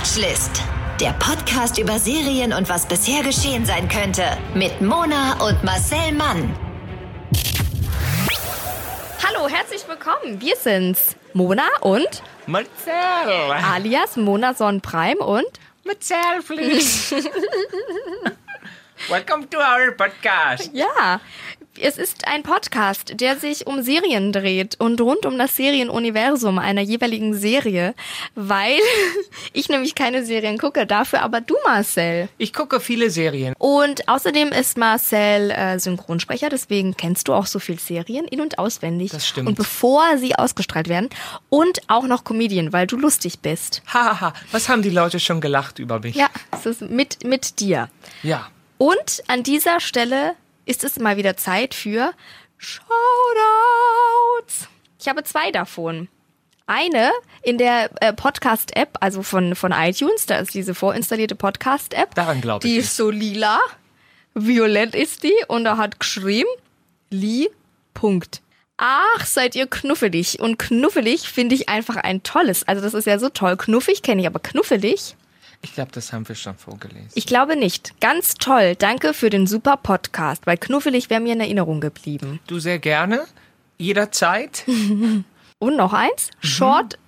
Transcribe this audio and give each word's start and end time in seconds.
Watchlist. 0.00 0.62
Der 0.98 1.12
Podcast 1.12 1.76
über 1.76 1.98
Serien 1.98 2.54
und 2.54 2.70
was 2.70 2.88
bisher 2.88 3.22
geschehen 3.22 3.66
sein 3.66 3.86
könnte. 3.86 4.24
Mit 4.54 4.80
Mona 4.80 5.34
und 5.46 5.62
Marcel 5.62 6.12
Mann. 6.12 6.56
Hallo, 9.22 9.46
herzlich 9.46 9.86
willkommen. 9.86 10.40
Wir 10.40 10.56
sind's. 10.56 11.16
Mona 11.34 11.66
und 11.82 12.22
Marcel! 12.46 13.52
alias 13.74 14.16
Mona 14.16 14.54
Sonnenprime 14.54 15.18
und 15.18 15.44
Marcel, 15.84 16.42
please! 16.46 17.14
Welcome 19.10 19.50
to 19.50 19.58
our 19.58 19.92
podcast! 19.92 20.70
ja, 20.72 21.20
es 21.82 21.98
ist 21.98 22.26
ein 22.26 22.42
Podcast, 22.42 23.20
der 23.20 23.36
sich 23.38 23.66
um 23.66 23.82
Serien 23.82 24.32
dreht 24.32 24.78
und 24.78 25.00
rund 25.00 25.24
um 25.24 25.38
das 25.38 25.56
Serienuniversum 25.56 26.58
einer 26.58 26.82
jeweiligen 26.82 27.34
Serie, 27.34 27.94
weil 28.34 28.78
ich 29.52 29.68
nämlich 29.68 29.94
keine 29.94 30.24
Serien 30.24 30.58
gucke, 30.58 30.86
dafür 30.86 31.22
aber 31.22 31.40
du, 31.40 31.56
Marcel. 31.64 32.28
Ich 32.38 32.52
gucke 32.52 32.80
viele 32.80 33.10
Serien. 33.10 33.54
Und 33.58 34.08
außerdem 34.08 34.48
ist 34.48 34.76
Marcel 34.76 35.50
äh, 35.50 35.78
Synchronsprecher, 35.78 36.50
deswegen 36.50 36.96
kennst 36.96 37.28
du 37.28 37.32
auch 37.32 37.46
so 37.46 37.58
viel 37.58 37.78
Serien 37.78 38.26
in- 38.26 38.40
und 38.40 38.58
auswendig. 38.58 39.10
Das 39.10 39.26
stimmt. 39.26 39.48
Und 39.48 39.56
bevor 39.56 40.18
sie 40.18 40.34
ausgestrahlt 40.34 40.88
werden. 40.88 41.08
Und 41.48 41.80
auch 41.88 42.04
noch 42.04 42.24
Comedian, 42.24 42.72
weil 42.72 42.86
du 42.86 42.96
lustig 42.96 43.40
bist. 43.40 43.82
Hahaha, 43.86 44.34
was 44.52 44.68
haben 44.68 44.82
die 44.82 44.90
Leute 44.90 45.20
schon 45.20 45.40
gelacht 45.40 45.78
über 45.78 46.00
mich? 46.00 46.16
Ja, 46.16 46.28
es 46.52 46.66
ist 46.66 46.82
mit, 46.82 47.24
mit 47.24 47.60
dir. 47.60 47.88
Ja. 48.22 48.48
Und 48.78 49.22
an 49.26 49.42
dieser 49.42 49.80
Stelle 49.80 50.34
ist 50.64 50.84
es 50.84 50.98
mal 50.98 51.16
wieder 51.16 51.36
Zeit 51.36 51.74
für 51.74 52.12
Shoutouts. 52.58 52.88
Ich 54.98 55.08
habe 55.08 55.24
zwei 55.24 55.50
davon. 55.50 56.08
Eine 56.66 57.10
in 57.42 57.58
der 57.58 57.90
äh, 58.00 58.12
Podcast-App, 58.12 58.98
also 59.00 59.22
von, 59.22 59.56
von 59.56 59.72
iTunes, 59.72 60.26
da 60.26 60.38
ist 60.38 60.54
diese 60.54 60.74
vorinstallierte 60.74 61.34
Podcast-App. 61.34 62.14
Daran 62.14 62.40
glaub 62.40 62.64
ich 62.64 62.70
Die 62.70 62.76
ist 62.76 62.96
so 62.96 63.10
lila, 63.10 63.58
violett 64.34 64.94
ist 64.94 65.24
die 65.24 65.34
und 65.48 65.64
da 65.64 65.76
hat 65.76 65.98
geschrieben, 65.98 66.48
Li, 67.10 67.50
Punkt. 67.92 68.40
Ach, 68.76 69.26
seid 69.26 69.56
ihr 69.56 69.66
knuffelig. 69.66 70.38
Und 70.40 70.58
knuffelig 70.58 71.28
finde 71.28 71.54
ich 71.54 71.68
einfach 71.68 71.96
ein 71.96 72.22
tolles. 72.22 72.66
Also 72.66 72.80
das 72.80 72.94
ist 72.94 73.06
ja 73.06 73.18
so 73.18 73.28
toll. 73.28 73.56
Knuffig 73.56 74.02
kenne 74.02 74.22
ich, 74.22 74.26
aber 74.26 74.38
knuffelig 74.38 75.16
Ich 75.62 75.74
glaube, 75.74 75.90
das 75.92 76.12
haben 76.12 76.26
wir 76.26 76.34
schon 76.34 76.56
vorgelesen. 76.56 77.10
ich 77.14 77.26
glaube 77.26 77.54
nicht. 77.56 78.00
Ganz 78.00 78.34
toll. 78.34 78.74
Danke 78.76 79.12
für 79.12 79.28
den 79.28 79.46
super 79.46 79.76
Podcast, 79.76 80.46
weil 80.46 80.56
knuffelig 80.56 81.10
wäre 81.10 81.20
mir 81.20 81.34
in 81.34 81.40
Erinnerung 81.40 81.80
geblieben. 81.80 82.40
du 82.46 82.58
sehr 82.58 82.78
gerne, 82.78 83.26
jederzeit. 83.78 84.64
Und 85.58 85.76
noch 85.76 85.92
eins. 85.92 86.30
Mhm. 86.42 86.46
Short, 86.46 86.98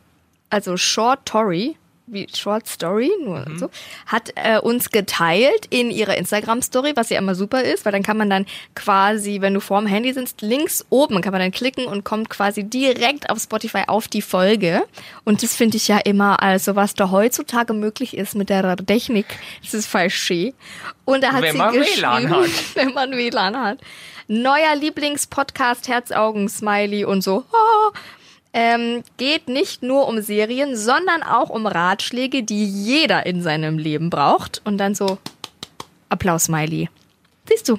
also 0.51 0.77
Short 0.77 1.25
Tory, 1.25 1.77
wie 2.13 2.27
Short 2.35 2.69
Story, 2.69 3.11
nur 3.25 3.49
Mhm. 3.49 3.59
so, 3.59 3.71
hat 4.07 4.33
äh, 4.37 4.59
uns 4.59 4.91
geteilt 4.91 5.67
in 5.71 5.91
ihrer 5.91 6.17
Instagram-Story, 6.17 6.93
was 6.95 7.11
ja 7.11 7.19
immer 7.19 7.35
super 7.35 7.63
ist, 7.63 7.85
weil 7.85 7.93
dann 7.93 8.03
kann 8.03 8.17
man 8.17 8.31
dann 8.31 8.47
quasi, 8.75 9.41
wenn 9.41 9.55
du 9.55 9.61
vorm 9.61 9.87
Handy 9.87 10.13
sitzt, 10.13 10.43
links 10.43 10.85
oben 10.91 11.21
kann 11.23 11.33
man 11.33 11.41
dann 11.41 11.51
klicken 11.53 11.87
und 11.87 12.05
kommt 12.05 12.29
quasi 12.31 12.65
direkt 12.65 13.31
auf 13.31 13.39
Spotify 13.41 13.85
auf 13.87 14.09
die 14.09 14.23
Folge. 14.23 14.85
Und 15.25 15.43
das 15.43 15.55
finde 15.55 15.77
ich 15.77 15.89
ja 15.89 15.99
immer, 15.99 16.43
also 16.43 16.77
was 16.77 16.95
da 16.95 17.11
heutzutage 17.11 17.73
möglich 17.73 18.17
ist 18.17 18.35
mit 18.35 18.49
der 18.51 18.77
Technik, 18.77 19.27
das 19.63 19.75
ist 19.75 19.87
voll 19.87 20.11
schön. 20.11 20.53
Und 21.05 21.23
da 21.25 21.33
hat 21.33 21.43
Wenn 21.43 21.53
sie 21.53 21.59
man 21.59 21.75
geschrieben, 21.75 21.99
WLAN 22.03 22.31
hat. 22.31 22.51
wenn 22.75 22.93
man 22.93 23.13
WLAN 23.13 23.57
hat. 23.61 23.79
Neuer 24.29 24.77
Lieblingspodcast, 24.77 25.89
Herzaugen, 25.89 26.49
Smiley 26.49 27.05
und 27.05 27.23
so. 27.23 27.45
Oh. 27.53 27.91
Ähm, 28.55 29.03
geht 29.17 29.49
nicht 29.49 29.83
nur 29.83 30.07
um 30.09 30.21
Serien, 30.21 30.77
sondern 30.77 31.23
auch 31.23 31.49
um 31.49 31.67
Ratschläge, 31.67 32.43
die 32.43 32.65
jeder 32.67 33.25
in 33.25 33.43
seinem 33.43 33.79
Leben 33.79 34.11
braucht. 34.11 34.61
Und 34.65 34.79
dann 34.79 34.95
so 34.95 35.19
Applaus, 36.11 36.45
Smiley. 36.45 36.91
Siehst 37.49 37.69
du? 37.69 37.79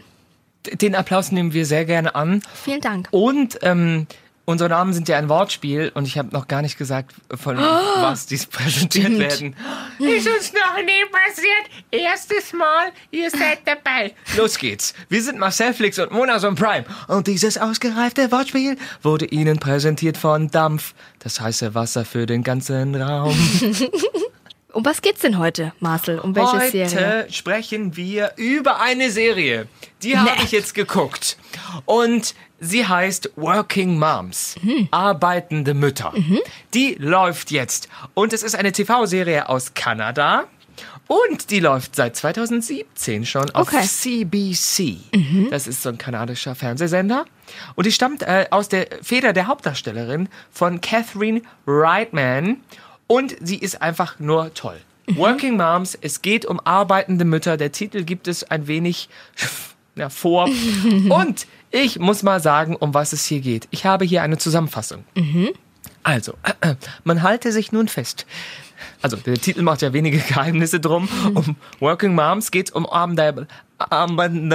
Den 0.71 0.95
Applaus 0.95 1.31
nehmen 1.31 1.53
wir 1.53 1.65
sehr 1.65 1.85
gerne 1.85 2.15
an. 2.15 2.41
Vielen 2.53 2.81
Dank. 2.81 3.09
Und 3.11 3.59
ähm, 3.61 4.07
unsere 4.45 4.69
Namen 4.69 4.93
sind 4.93 5.07
ja 5.07 5.17
ein 5.17 5.29
Wortspiel 5.29 5.91
und 5.93 6.07
ich 6.07 6.17
habe 6.17 6.29
noch 6.31 6.47
gar 6.47 6.61
nicht 6.61 6.77
gesagt, 6.77 7.13
von 7.33 7.57
was 7.57 8.25
dies 8.25 8.45
präsentiert 8.47 9.05
Stimmt. 9.05 9.19
werden. 9.19 9.55
Ist 9.99 10.27
uns 10.27 10.53
noch 10.53 10.83
nie 10.83 11.05
passiert. 11.11 11.69
Erstes 11.91 12.53
Mal, 12.53 12.91
ihr 13.11 13.29
seid 13.29 13.59
dabei. 13.65 14.13
Los 14.35 14.57
geht's. 14.57 14.93
Wir 15.09 15.21
sind 15.21 15.39
Marcel 15.39 15.73
Flix 15.73 15.99
und 15.99 16.11
Mona 16.11 16.39
Son 16.39 16.55
Prime. 16.55 16.85
Und 17.07 17.27
dieses 17.27 17.57
ausgereifte 17.57 18.31
Wortspiel 18.31 18.77
wurde 19.01 19.25
Ihnen 19.25 19.59
präsentiert 19.59 20.17
von 20.17 20.49
Dampf, 20.49 20.93
das 21.19 21.39
heiße 21.39 21.73
Wasser 21.75 22.05
für 22.05 22.25
den 22.25 22.43
ganzen 22.43 22.95
Raum. 22.95 23.35
Um 24.73 24.83
was 24.85 25.01
geht's 25.01 25.21
denn 25.21 25.37
heute, 25.37 25.71
Marcel? 25.79 26.19
Um 26.19 26.35
welche 26.35 26.53
Heute 26.53 26.89
Serie? 26.89 27.27
sprechen 27.31 27.95
wir 27.95 28.33
über 28.37 28.81
eine 28.81 29.11
Serie. 29.11 29.67
Die 30.01 30.17
habe 30.17 30.31
ich 30.43 30.51
jetzt 30.51 30.73
geguckt. 30.73 31.37
Und 31.85 32.33
sie 32.59 32.87
heißt 32.87 33.31
Working 33.35 33.99
Moms. 33.99 34.55
Mhm. 34.61 34.87
Arbeitende 34.91 35.73
Mütter. 35.75 36.11
Die 36.73 36.95
läuft 36.99 37.51
jetzt. 37.51 37.87
Und 38.15 38.33
es 38.33 38.41
ist 38.41 38.55
eine 38.55 38.71
TV-Serie 38.71 39.47
aus 39.47 39.73
Kanada. 39.75 40.45
Und 41.05 41.51
die 41.51 41.59
läuft 41.59 41.95
seit 41.95 42.15
2017 42.15 43.25
schon 43.27 43.51
auf 43.51 43.67
Okay. 43.67 43.83
CBC. 43.85 44.97
Mhm. 45.15 45.49
Das 45.51 45.67
ist 45.67 45.83
so 45.83 45.89
ein 45.89 45.99
kanadischer 45.99 46.55
Fernsehsender. 46.55 47.25
Und 47.75 47.85
die 47.85 47.91
stammt 47.91 48.23
äh, 48.23 48.47
aus 48.49 48.69
der 48.69 48.87
Feder 49.03 49.33
der 49.33 49.45
Hauptdarstellerin 49.47 50.29
von 50.51 50.81
Catherine 50.81 51.41
Reitman. 51.67 52.61
Und 53.07 53.35
sie 53.41 53.57
ist 53.57 53.81
einfach 53.81 54.19
nur 54.19 54.53
toll. 54.53 54.79
Working 55.07 55.57
Moms, 55.57 55.97
es 55.99 56.21
geht 56.21 56.45
um 56.45 56.59
arbeitende 56.59 57.25
Mütter. 57.25 57.57
Der 57.57 57.71
Titel 57.71 58.03
gibt 58.03 58.27
es 58.27 58.43
ein 58.43 58.67
wenig 58.67 59.09
ja, 59.95 60.09
vor. 60.09 60.49
Und 61.09 61.47
ich 61.71 61.99
muss 61.99 62.23
mal 62.23 62.39
sagen, 62.39 62.75
um 62.75 62.93
was 62.93 63.13
es 63.13 63.25
hier 63.25 63.41
geht. 63.41 63.67
Ich 63.71 63.85
habe 63.85 64.05
hier 64.05 64.21
eine 64.21 64.37
Zusammenfassung. 64.37 65.03
Also, 66.03 66.35
man 67.03 67.21
halte 67.21 67.51
sich 67.51 67.71
nun 67.71 67.87
fest. 67.87 68.25
Also, 69.01 69.17
der 69.17 69.35
Titel 69.35 69.61
macht 69.61 69.81
ja 69.81 69.93
wenige 69.93 70.19
Geheimnisse 70.19 70.79
drum. 70.79 71.07
Um 71.33 71.55
Working 71.79 72.15
Moms 72.15 72.51
geht 72.51 72.71
um 72.73 72.85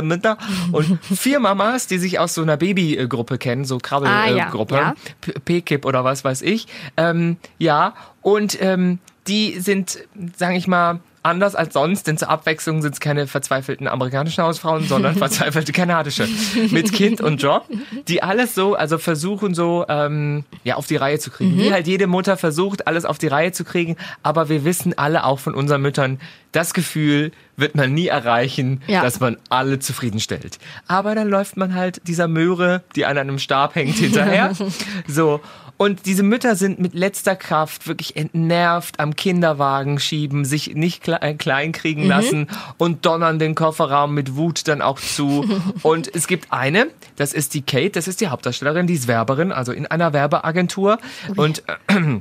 Mütter 0.02 0.38
und 0.72 0.98
vier 1.02 1.40
Mamas, 1.40 1.86
die 1.86 1.98
sich 1.98 2.18
aus 2.18 2.34
so 2.34 2.42
einer 2.42 2.56
Babygruppe 2.56 3.38
kennen, 3.38 3.64
so 3.64 3.76
Ah, 3.76 3.80
Krabbelgruppe, 3.82 4.74
ja, 4.74 4.80
äh, 4.80 4.84
ja. 4.84 4.94
P- 5.20 5.32
P-Kip 5.44 5.84
oder 5.84 6.04
was 6.04 6.24
weiß 6.24 6.42
ich. 6.42 6.66
Ähm, 6.96 7.36
ja, 7.58 7.94
und 8.22 8.60
ähm, 8.62 8.98
die 9.26 9.58
sind, 9.60 9.98
sage 10.36 10.56
ich 10.56 10.66
mal, 10.66 11.00
anders 11.22 11.54
als 11.56 11.74
sonst, 11.74 12.06
denn 12.06 12.16
zur 12.16 12.30
Abwechslung 12.30 12.80
sind 12.80 12.94
es 12.94 13.00
keine 13.00 13.26
verzweifelten 13.26 13.86
amerikanischen 13.88 14.42
Hausfrauen, 14.44 14.84
sondern 14.84 15.14
verzweifelte 15.16 15.72
kanadische 15.72 16.26
mit 16.70 16.92
Kind 16.92 17.20
und 17.20 17.42
Job, 17.42 17.66
die 18.06 18.22
alles 18.22 18.54
so, 18.54 18.74
also 18.76 18.96
versuchen 18.96 19.52
so, 19.52 19.84
ähm, 19.88 20.44
ja, 20.64 20.76
auf 20.76 20.86
die 20.86 20.96
Reihe 20.96 21.18
zu 21.18 21.30
kriegen. 21.30 21.58
Wie 21.58 21.72
halt 21.72 21.86
jede 21.86 22.06
Mutter 22.06 22.36
versucht, 22.38 22.86
alles 22.86 23.04
auf 23.04 23.18
die 23.18 23.26
Reihe 23.26 23.52
zu 23.52 23.64
kriegen, 23.64 23.96
aber 24.22 24.48
wir 24.48 24.64
wissen 24.64 24.96
alle 24.96 25.24
auch 25.24 25.40
von 25.40 25.54
unseren 25.54 25.82
Müttern, 25.82 26.18
das 26.52 26.74
Gefühl 26.74 27.32
wird 27.56 27.74
man 27.74 27.92
nie 27.92 28.06
erreichen, 28.06 28.82
Ja. 28.86 29.02
dass 29.02 29.20
man 29.20 29.36
alle 29.48 29.78
zufriedenstellt. 29.78 30.58
Aber 30.86 31.14
dann 31.14 31.28
läuft 31.28 31.56
man 31.56 31.74
halt 31.74 32.00
dieser 32.06 32.28
Möhre, 32.28 32.82
die 32.96 33.04
an 33.06 33.18
einem 33.18 33.38
Stab 33.38 33.74
hängt, 33.74 33.96
hinterher. 33.96 34.52
so. 35.06 35.40
Und 35.76 36.06
diese 36.06 36.24
Mütter 36.24 36.56
sind 36.56 36.80
mit 36.80 36.92
letzter 36.94 37.36
Kraft 37.36 37.86
wirklich 37.86 38.16
entnervt 38.16 38.98
am 38.98 39.14
Kinderwagen 39.14 40.00
schieben, 40.00 40.44
sich 40.44 40.74
nicht 40.74 41.04
kle 41.04 41.36
klein 41.38 41.70
kriegen 41.70 42.04
lassen 42.04 42.48
und 42.78 43.06
donnern 43.06 43.38
den 43.38 43.54
Kofferraum 43.54 44.12
mit 44.12 44.34
Wut 44.34 44.66
dann 44.66 44.82
auch 44.82 44.98
zu. 44.98 45.44
und 45.82 46.12
es 46.12 46.26
gibt 46.26 46.52
eine, 46.52 46.88
das 47.14 47.32
ist 47.32 47.54
die 47.54 47.62
Kate, 47.62 47.90
das 47.90 48.08
ist 48.08 48.20
die 48.20 48.26
Hauptdarstellerin, 48.26 48.88
die 48.88 48.94
ist 48.94 49.06
Werberin, 49.06 49.52
also 49.52 49.70
in 49.70 49.86
einer 49.86 50.12
Werbeagentur. 50.12 50.98
Und 51.36 51.62
äh, 51.86 52.18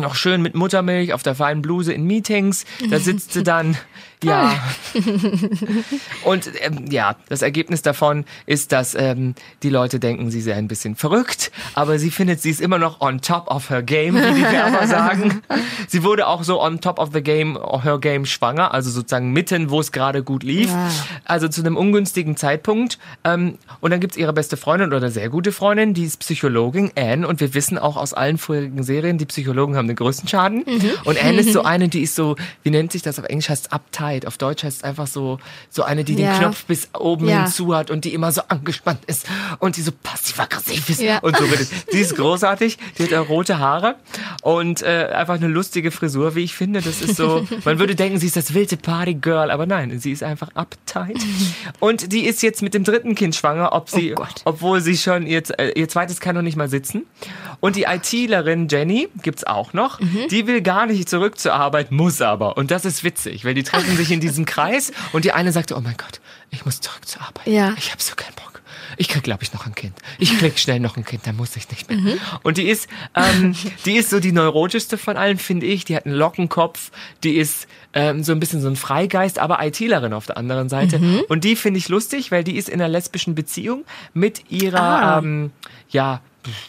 noch 0.00 0.14
schön 0.14 0.42
mit 0.42 0.54
Muttermilch 0.54 1.12
auf 1.12 1.22
der 1.22 1.34
feinen 1.34 1.62
Bluse 1.62 1.92
in 1.92 2.04
Meetings. 2.04 2.64
Da 2.90 2.98
sitzt 2.98 3.32
sie 3.32 3.42
dann, 3.42 3.76
ja. 4.24 4.52
Und 6.24 6.50
ähm, 6.60 6.86
ja, 6.90 7.16
das 7.28 7.42
Ergebnis 7.42 7.82
davon 7.82 8.24
ist, 8.46 8.72
dass 8.72 8.94
ähm, 8.94 9.34
die 9.62 9.70
Leute 9.70 9.98
denken, 9.98 10.30
sie 10.30 10.40
sei 10.40 10.54
ein 10.54 10.68
bisschen 10.68 10.96
verrückt, 10.96 11.50
aber 11.74 11.98
sie 11.98 12.10
findet, 12.10 12.40
sie 12.42 12.50
ist 12.50 12.60
immer 12.60 12.78
noch 12.78 13.00
on 13.00 13.20
top 13.20 13.48
of 13.48 13.70
her 13.70 13.82
game, 13.82 14.14
wie 14.14 14.34
die 14.34 14.42
Werber 14.42 14.86
sagen. 14.86 15.42
Sie 15.88 16.02
wurde 16.02 16.26
auch 16.26 16.42
so 16.42 16.62
on 16.62 16.80
top 16.80 16.98
of 16.98 17.10
the 17.12 17.22
game, 17.22 17.58
her 17.82 17.98
game 17.98 18.26
schwanger, 18.26 18.74
also 18.74 18.90
sozusagen 18.90 19.32
mitten, 19.32 19.70
wo 19.70 19.80
es 19.80 19.92
gerade 19.92 20.22
gut 20.22 20.42
lief. 20.42 20.70
Ah. 20.70 20.90
Also 21.24 21.48
zu 21.48 21.62
einem 21.62 21.76
ungünstigen 21.76 22.36
Zeitpunkt. 22.36 22.98
Ähm, 23.24 23.58
und 23.80 23.90
dann 23.90 24.00
gibt's 24.00 24.16
ihre 24.16 24.32
beste 24.32 24.56
Freundin 24.56 24.92
oder 24.92 25.10
sehr 25.10 25.30
gute 25.30 25.52
Freundin, 25.52 25.94
die 25.94 26.04
ist 26.04 26.18
Psychologin, 26.20 26.90
Anne. 26.96 27.26
Und 27.26 27.40
wir 27.40 27.54
wissen 27.54 27.78
auch 27.78 27.96
aus 27.96 28.12
allen 28.12 28.38
vorherigen 28.38 28.82
Serien, 28.82 29.18
die 29.18 29.26
Psychologen 29.26 29.76
haben 29.76 29.86
den 29.86 29.96
größten 29.96 30.28
Schaden. 30.28 30.64
Und 31.04 31.22
Anne 31.22 31.40
ist 31.40 31.52
so 31.52 31.62
eine, 31.64 31.88
die 31.88 32.02
ist 32.02 32.14
so, 32.14 32.36
wie 32.62 32.70
nennt 32.70 32.92
sich 32.92 33.02
das 33.02 33.18
auf 33.18 33.24
Englisch, 33.24 33.48
heißt 33.48 33.72
Uptight 33.72 34.09
uptight. 34.10 34.26
Auf 34.26 34.38
Deutsch 34.38 34.64
heißt 34.64 34.78
es 34.78 34.84
einfach 34.84 35.06
so, 35.06 35.38
so 35.68 35.82
eine, 35.82 36.04
die 36.04 36.14
Ja. 36.14 36.32
den 36.32 36.40
Knopf 36.40 36.64
bis 36.64 36.88
oben 36.98 37.28
Ja. 37.28 37.44
hinzu 37.44 37.74
hat 37.74 37.90
und 37.90 38.04
die 38.04 38.14
immer 38.14 38.32
so 38.32 38.42
angespannt 38.48 39.04
ist 39.06 39.26
und 39.58 39.76
die 39.76 39.82
so 39.82 39.92
passiv-aggressiv 40.02 40.88
ist 40.90 41.00
Ja. 41.00 41.18
und 41.18 41.36
so 41.36 41.44
es. 41.44 41.70
Die 41.92 41.98
ist 41.98 42.16
großartig, 42.16 42.78
die 42.98 43.04
hat 43.04 43.28
rote 43.28 43.58
Haare 43.58 43.96
und 44.42 44.82
äh, 44.82 45.10
einfach 45.14 45.34
eine 45.34 45.48
lustige 45.48 45.90
Frisur, 45.90 46.34
wie 46.34 46.40
ich 46.44 46.54
finde. 46.54 46.80
Das 46.80 47.00
ist 47.00 47.16
so, 47.16 47.46
man 47.64 47.78
würde 47.78 47.94
denken, 47.94 48.18
sie 48.18 48.26
ist 48.26 48.36
das 48.36 48.54
wilde 48.54 48.76
Party-Girl, 48.76 49.50
aber 49.50 49.66
nein, 49.66 49.98
sie 49.98 50.12
ist 50.12 50.22
einfach 50.22 50.48
uptight. 50.54 51.18
Und 51.78 52.12
die 52.12 52.24
ist 52.26 52.42
jetzt 52.42 52.62
mit 52.62 52.74
dem 52.74 52.84
dritten 52.84 53.14
Kind 53.14 53.34
schwanger, 53.36 53.72
ob 53.72 53.88
sie, 53.90 54.14
Oh 54.18 54.24
obwohl 54.44 54.80
sie 54.80 54.96
schon 54.96 55.26
ihr, 55.26 55.42
äh, 55.58 55.72
ihr 55.78 55.88
zweites 55.88 56.20
kann 56.20 56.34
noch 56.34 56.42
nicht 56.42 56.56
mal 56.56 56.68
sitzen. 56.68 57.04
Und 57.60 57.76
die 57.76 57.82
ITlerin 57.84 58.68
Jenny 58.68 59.08
gibt's 59.22 59.44
auch 59.44 59.72
noch. 59.72 60.00
Mhm. 60.00 60.28
Die 60.30 60.46
will 60.46 60.62
gar 60.62 60.86
nicht 60.86 61.08
zurück 61.08 61.38
zur 61.38 61.52
Arbeit, 61.52 61.90
muss 61.92 62.22
aber. 62.22 62.56
Und 62.56 62.70
das 62.70 62.84
ist 62.84 63.04
witzig, 63.04 63.44
weil 63.44 63.54
die 63.54 63.62
treffen 63.62 63.96
sich 64.00 64.10
in 64.10 64.20
diesem 64.20 64.44
Kreis 64.44 64.92
und 65.12 65.24
die 65.24 65.32
eine 65.32 65.52
sagt, 65.52 65.72
oh 65.72 65.80
mein 65.80 65.96
Gott, 65.96 66.20
ich 66.50 66.64
muss 66.64 66.80
zurück 66.80 67.06
zur 67.06 67.22
Arbeit. 67.22 67.46
Ja. 67.46 67.74
Ich 67.78 67.90
habe 67.92 68.02
so 68.02 68.14
keinen 68.14 68.34
Bock. 68.34 68.60
Ich 68.96 69.08
krieg, 69.08 69.22
glaube 69.22 69.42
ich, 69.44 69.52
noch 69.54 69.66
ein 69.66 69.74
Kind. 69.74 69.94
Ich 70.18 70.36
krieg 70.38 70.58
schnell 70.58 70.80
noch 70.80 70.96
ein 70.96 71.04
Kind, 71.04 71.26
dann 71.26 71.36
muss 71.36 71.54
ich 71.56 71.68
nicht 71.70 71.88
mehr. 71.88 71.98
Mhm. 71.98 72.18
Und 72.42 72.56
die 72.58 72.68
ist, 72.68 72.88
ähm, 73.14 73.54
die 73.86 73.96
ist 73.96 74.10
so 74.10 74.20
die 74.20 74.32
neurotischste 74.32 74.98
von 74.98 75.16
allen, 75.16 75.38
finde 75.38 75.66
ich. 75.66 75.84
Die 75.84 75.94
hat 75.96 76.06
einen 76.06 76.16
Lockenkopf. 76.16 76.90
Die 77.22 77.36
ist 77.36 77.66
ähm, 77.94 78.24
so 78.24 78.32
ein 78.32 78.40
bisschen 78.40 78.60
so 78.60 78.68
ein 78.68 78.76
Freigeist, 78.76 79.38
aber 79.38 79.64
ITlerin 79.64 80.12
auf 80.12 80.26
der 80.26 80.36
anderen 80.36 80.68
Seite. 80.68 80.98
Mhm. 80.98 81.22
Und 81.28 81.44
die 81.44 81.56
finde 81.56 81.78
ich 81.78 81.88
lustig, 81.88 82.30
weil 82.30 82.42
die 82.44 82.56
ist 82.56 82.68
in 82.68 82.74
einer 82.80 82.88
lesbischen 82.88 83.34
Beziehung 83.34 83.84
mit 84.12 84.50
ihrer, 84.50 84.80
Ah. 84.80 85.18
ähm, 85.18 85.52
ja, 85.90 86.20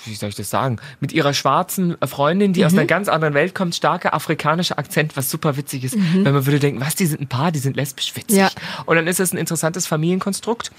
wie 0.06 0.16
soll 0.16 0.30
ich 0.30 0.36
das 0.36 0.50
sagen, 0.50 0.78
mit 1.00 1.12
ihrer 1.12 1.34
schwarzen 1.34 1.98
Freundin, 2.06 2.54
die 2.54 2.66
aus 2.66 2.74
einer 2.74 2.86
ganz 2.86 3.08
anderen 3.08 3.34
Welt 3.34 3.56
kommt, 3.56 3.76
starker 3.76 4.14
afrikanischer 4.14 4.78
Akzent, 4.78 5.16
was 5.18 5.30
super 5.30 5.58
witzig 5.58 5.84
ist, 5.84 5.96
weil 5.98 6.34
man 6.34 6.46
würde 6.46 6.60
denken, 6.60 6.82
was, 6.82 6.96
die 6.96 7.06
sind 7.06 7.22
ein 7.22 7.28
Paar, 7.28 7.52
die 7.52 7.60
sind 7.60 7.76
lesbisch 7.76 8.16
witzig. 8.16 8.38
Ja. 8.38 8.50
Und 8.86 8.96
dann 8.96 9.08
ist 9.08 9.20
es 9.20 9.34
ein 9.34 9.38
interessantes 9.38 9.88
Familienkonstrukt. 9.88 10.72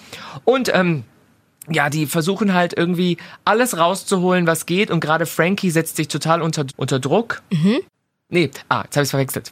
Und 0.45 0.71
ähm, 0.75 1.05
ja, 1.69 1.91
die 1.91 2.07
versuchen 2.07 2.55
halt 2.55 2.77
irgendwie 2.77 3.19
alles 3.45 3.77
rauszuholen, 3.77 4.47
was 4.47 4.67
geht. 4.67 4.91
Und 4.91 5.01
gerade 5.01 5.27
Frankie 5.27 5.71
setzt 5.71 5.97
sich 5.97 6.09
total 6.09 6.43
unter, 6.43 6.67
unter 6.77 6.99
Druck. 6.99 7.43
Nee, 8.29 8.51
ah, 8.69 8.83
jetzt 8.85 8.97
habe 8.97 9.05
ich 9.05 9.11
verwechselt. 9.11 9.51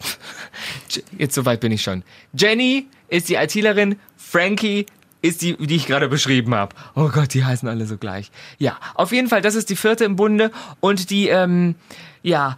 Jetzt 1.19 1.35
soweit 1.35 1.61
bin 1.61 1.71
ich 1.71 1.83
schon. 1.83 2.03
Jenny 2.33 2.87
ist 3.09 3.29
die 3.29 3.35
ITlerin, 3.35 3.97
Frankie 4.17 4.87
ist 5.23 5.43
die, 5.43 5.57
die 5.57 5.77
ich 5.77 5.87
gerade 5.87 6.09
beschrieben 6.09 6.55
habe. 6.55 6.75
Oh 6.95 7.09
Gott, 7.09 7.35
die 7.35 7.45
heißen 7.45 7.69
alle 7.69 7.87
so 7.87 7.97
gleich. 7.97 8.31
Ja, 8.59 8.79
auf 8.95 9.13
jeden 9.13 9.29
Fall, 9.29 9.43
das 9.43 9.55
ist 9.55 9.71
die 9.71 9.77
vierte 9.77 10.05
im 10.05 10.17
Bunde 10.17 10.51
und 10.81 11.11
die, 11.11 11.29
ähm, 11.29 11.75
ja, 12.23 12.57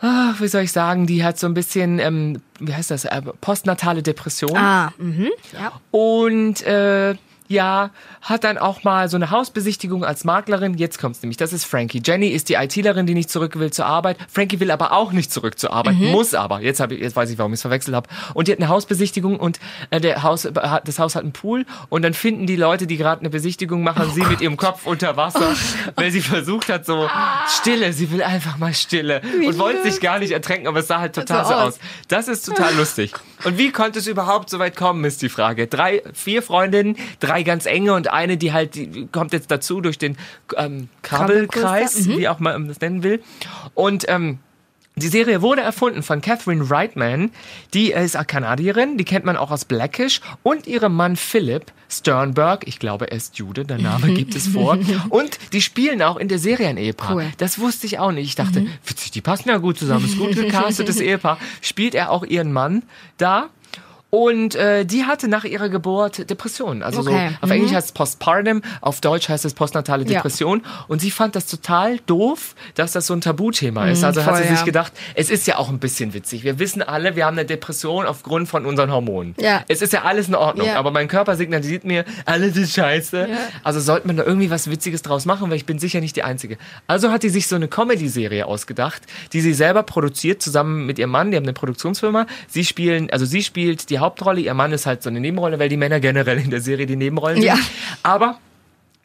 ah, 0.00 0.34
wie 0.38 0.48
soll 0.48 0.62
ich 0.62 0.72
sagen, 0.72 1.06
die 1.06 1.24
hat 1.24 1.38
so 1.38 1.46
ein 1.46 1.54
bisschen, 1.54 1.98
ähm, 1.98 2.42
wie 2.60 2.74
heißt 2.74 2.90
das, 2.90 3.04
äh, 3.04 3.22
postnatale 3.40 4.02
Depression. 4.02 4.56
Ah, 4.56 4.92
mhm. 4.98 5.30
Ja. 5.52 5.72
Und 5.90 6.62
äh, 6.62 7.14
ja, 7.48 7.90
hat 8.20 8.44
dann 8.44 8.58
auch 8.58 8.84
mal 8.84 9.08
so 9.08 9.16
eine 9.16 9.30
Hausbesichtigung 9.30 10.04
als 10.04 10.24
Maklerin. 10.24 10.74
Jetzt 10.74 10.98
kommt's 10.98 11.22
nämlich, 11.22 11.36
das 11.36 11.52
ist 11.52 11.64
Frankie. 11.64 12.00
Jenny 12.04 12.28
ist 12.28 12.48
die 12.48 12.54
ITlerin, 12.54 13.06
die 13.06 13.14
nicht 13.14 13.30
zurück 13.30 13.58
will 13.58 13.70
zur 13.72 13.86
Arbeit. 13.86 14.16
Frankie 14.32 14.60
will 14.60 14.70
aber 14.70 14.92
auch 14.92 15.12
nicht 15.12 15.32
zurück 15.32 15.58
zur 15.58 15.72
Arbeit, 15.72 15.94
muss 15.96 16.34
aber. 16.34 16.60
Jetzt, 16.60 16.80
hab 16.80 16.92
ich, 16.92 17.00
jetzt 17.00 17.16
weiß 17.16 17.30
ich, 17.30 17.38
warum 17.38 17.52
ich 17.52 17.58
es 17.58 17.62
verwechselt 17.62 17.94
habe. 17.94 18.08
Und 18.34 18.48
die 18.48 18.52
hat 18.52 18.58
eine 18.58 18.68
Hausbesichtigung 18.68 19.38
und 19.38 19.60
äh, 19.90 20.00
der 20.00 20.22
Haus, 20.22 20.48
das 20.52 20.98
Haus 20.98 21.14
hat 21.14 21.22
einen 21.22 21.32
Pool. 21.32 21.66
Und 21.88 22.02
dann 22.02 22.14
finden 22.14 22.46
die 22.46 22.56
Leute, 22.56 22.86
die 22.86 22.96
gerade 22.96 23.20
eine 23.20 23.30
Besichtigung 23.30 23.82
machen, 23.82 24.10
sie 24.14 24.22
mit 24.22 24.40
ihrem 24.40 24.56
Kopf 24.56 24.86
unter 24.86 25.16
Wasser, 25.16 25.54
weil 25.96 26.10
sie 26.10 26.20
versucht 26.20 26.68
hat, 26.68 26.86
so 26.86 27.08
Stille. 27.48 27.92
Sie 27.92 28.10
will 28.10 28.22
einfach 28.22 28.58
mal 28.58 28.74
Stille 28.74 29.20
und 29.46 29.58
wollte 29.58 29.82
sich 29.90 30.00
gar 30.00 30.18
nicht 30.18 30.32
ertränken, 30.32 30.66
aber 30.66 30.80
es 30.80 30.88
sah 30.88 31.00
halt 31.00 31.14
total 31.14 31.44
So 31.44 31.50
so 31.50 31.54
aus. 31.56 31.66
aus. 31.74 31.78
Das 32.08 32.28
ist 32.28 32.44
total 32.46 32.74
lustig. 32.74 33.12
Und 33.44 33.58
wie 33.58 33.70
konnte 33.70 33.98
es 33.98 34.06
überhaupt 34.06 34.50
so 34.50 34.58
weit 34.58 34.76
kommen, 34.76 35.04
ist 35.04 35.22
die 35.22 35.28
Frage. 35.28 35.66
Drei, 35.66 36.02
vier 36.12 36.42
Freundinnen, 36.42 36.96
drei 37.20 37.35
ganz 37.42 37.66
enge 37.66 37.94
und 37.94 38.10
eine, 38.12 38.36
die 38.36 38.52
halt, 38.52 38.74
die 38.74 39.08
kommt 39.10 39.32
jetzt 39.32 39.50
dazu 39.50 39.80
durch 39.80 39.98
den 39.98 40.16
ähm, 40.56 40.88
Krabbelkreis, 41.02 41.94
Krabbelkurs, 41.94 42.18
wie 42.18 42.28
auch 42.28 42.38
man 42.38 42.68
das 42.68 42.80
nennen 42.80 43.02
will. 43.02 43.22
Und 43.74 44.04
ähm, 44.08 44.38
die 44.98 45.08
Serie 45.08 45.42
wurde 45.42 45.60
erfunden 45.60 46.02
von 46.02 46.22
Catherine 46.22 46.70
Reitman. 46.70 47.30
Die 47.74 47.92
ist 47.92 48.16
eine 48.16 48.24
Kanadierin, 48.24 48.96
die 48.96 49.04
kennt 49.04 49.26
man 49.26 49.36
auch 49.36 49.50
aus 49.50 49.66
Blackish. 49.66 50.22
Und 50.42 50.66
ihrem 50.66 50.94
Mann 50.94 51.16
Philip 51.16 51.70
Sternberg, 51.90 52.66
ich 52.66 52.78
glaube, 52.78 53.10
er 53.10 53.18
ist 53.18 53.36
Jude, 53.36 53.66
der 53.66 53.76
Name 53.76 54.14
gibt 54.14 54.34
es 54.34 54.48
vor. 54.48 54.78
Und 55.10 55.38
die 55.52 55.60
spielen 55.60 56.00
auch 56.00 56.16
in 56.16 56.28
der 56.28 56.38
Serie 56.38 56.68
ein 56.68 56.78
Ehepaar. 56.78 57.14
Cool. 57.14 57.26
Das 57.36 57.58
wusste 57.58 57.86
ich 57.86 57.98
auch 57.98 58.10
nicht. 58.10 58.26
Ich 58.26 58.36
dachte, 58.36 58.66
witzig, 58.86 59.10
die 59.10 59.20
passen 59.20 59.50
ja 59.50 59.58
gut 59.58 59.78
zusammen. 59.78 60.06
Ist 60.06 60.16
gut 60.16 60.34
gecastetes 60.34 60.98
Ehepaar. 61.00 61.36
Spielt 61.60 61.94
er 61.94 62.10
auch 62.10 62.24
ihren 62.24 62.50
Mann 62.50 62.82
da? 63.18 63.50
Und 64.16 64.54
äh, 64.54 64.86
die 64.86 65.04
hatte 65.04 65.28
nach 65.28 65.44
ihrer 65.44 65.68
Geburt 65.68 66.30
Depressionen. 66.30 66.82
Also 66.82 67.00
Okay. 67.00 67.30
so 67.38 67.44
auf 67.44 67.50
Englisch 67.50 67.72
heißt 67.72 67.88
es 67.88 67.92
Postpartum, 67.92 68.62
auf 68.80 69.02
Deutsch 69.02 69.28
heißt 69.28 69.44
es 69.44 69.52
postnatale 69.52 70.04
Ja. 70.04 70.08
Depression. 70.14 70.62
Und 70.88 71.00
sie 71.02 71.10
fand 71.10 71.36
das 71.36 71.44
total 71.46 71.98
doof, 72.06 72.54
dass 72.76 72.92
das 72.92 73.06
so 73.06 73.12
ein 73.14 73.20
Tabuthema 73.20 73.86
ist. 73.88 74.02
Also 74.02 74.24
hat 74.24 74.30
voll, 74.30 74.42
sie 74.42 74.48
sich 74.48 74.60
ja. 74.60 74.64
gedacht, 74.64 74.92
es 75.14 75.28
ist 75.28 75.46
ja 75.46 75.58
auch 75.58 75.68
ein 75.68 75.78
bisschen 75.78 76.14
witzig. 76.14 76.44
Wir 76.44 76.58
wissen 76.58 76.82
alle, 76.82 77.14
wir 77.14 77.26
haben 77.26 77.36
eine 77.36 77.44
Depression 77.44 78.06
aufgrund 78.06 78.48
von 78.48 78.64
unseren 78.64 78.90
Hormonen. 78.90 79.34
Ja. 79.38 79.64
Es 79.68 79.82
ist 79.82 79.92
ja 79.92 80.02
alles 80.04 80.28
in 80.28 80.34
Ordnung, 80.34 80.66
Ja. 80.66 80.76
aber 80.76 80.90
mein 80.92 81.08
Körper 81.08 81.36
signalisiert 81.36 81.84
mir, 81.84 82.06
alles 82.24 82.56
ist 82.56 82.72
scheiße. 82.74 83.28
Ja. 83.28 83.36
Also 83.64 83.80
sollte 83.80 84.06
man 84.06 84.16
da 84.16 84.24
irgendwie 84.24 84.48
was 84.50 84.70
Witziges 84.70 85.02
draus 85.02 85.26
machen, 85.26 85.50
weil 85.50 85.58
ich 85.58 85.66
bin 85.66 85.78
sicher 85.78 86.00
nicht 86.00 86.16
die 86.16 86.22
Einzige. 86.22 86.56
Also 86.86 87.10
hat 87.10 87.22
die 87.22 87.28
sich 87.28 87.48
so 87.48 87.56
eine 87.56 87.68
Comedy-Serie 87.68 88.46
ausgedacht, 88.46 89.02
die 89.34 89.42
sie 89.42 89.52
selber 89.52 89.82
produziert, 89.82 90.40
zusammen 90.40 90.86
mit 90.86 90.98
ihrem 90.98 91.10
Mann. 91.10 91.30
Die 91.30 91.36
haben 91.36 91.44
eine 91.44 91.52
Produktionsfirma. 91.52 92.26
Sie 92.48 92.64
spielen, 92.64 93.10
also 93.10 93.26
sie 93.26 93.42
spielt 93.42 93.90
die 93.90 93.98
Hauptrolle, 94.06 94.40
ihr 94.40 94.54
Mann 94.54 94.72
ist 94.72 94.86
halt 94.86 95.02
so 95.02 95.10
eine 95.10 95.20
Nebenrolle, 95.20 95.58
weil 95.58 95.68
die 95.68 95.76
Männer 95.76 96.00
generell 96.00 96.38
in 96.38 96.50
der 96.50 96.60
Serie 96.60 96.86
die 96.86 96.96
Nebenrollen 96.96 97.42
Ja. 97.42 97.56
sind. 97.56 97.66
Aber 98.02 98.38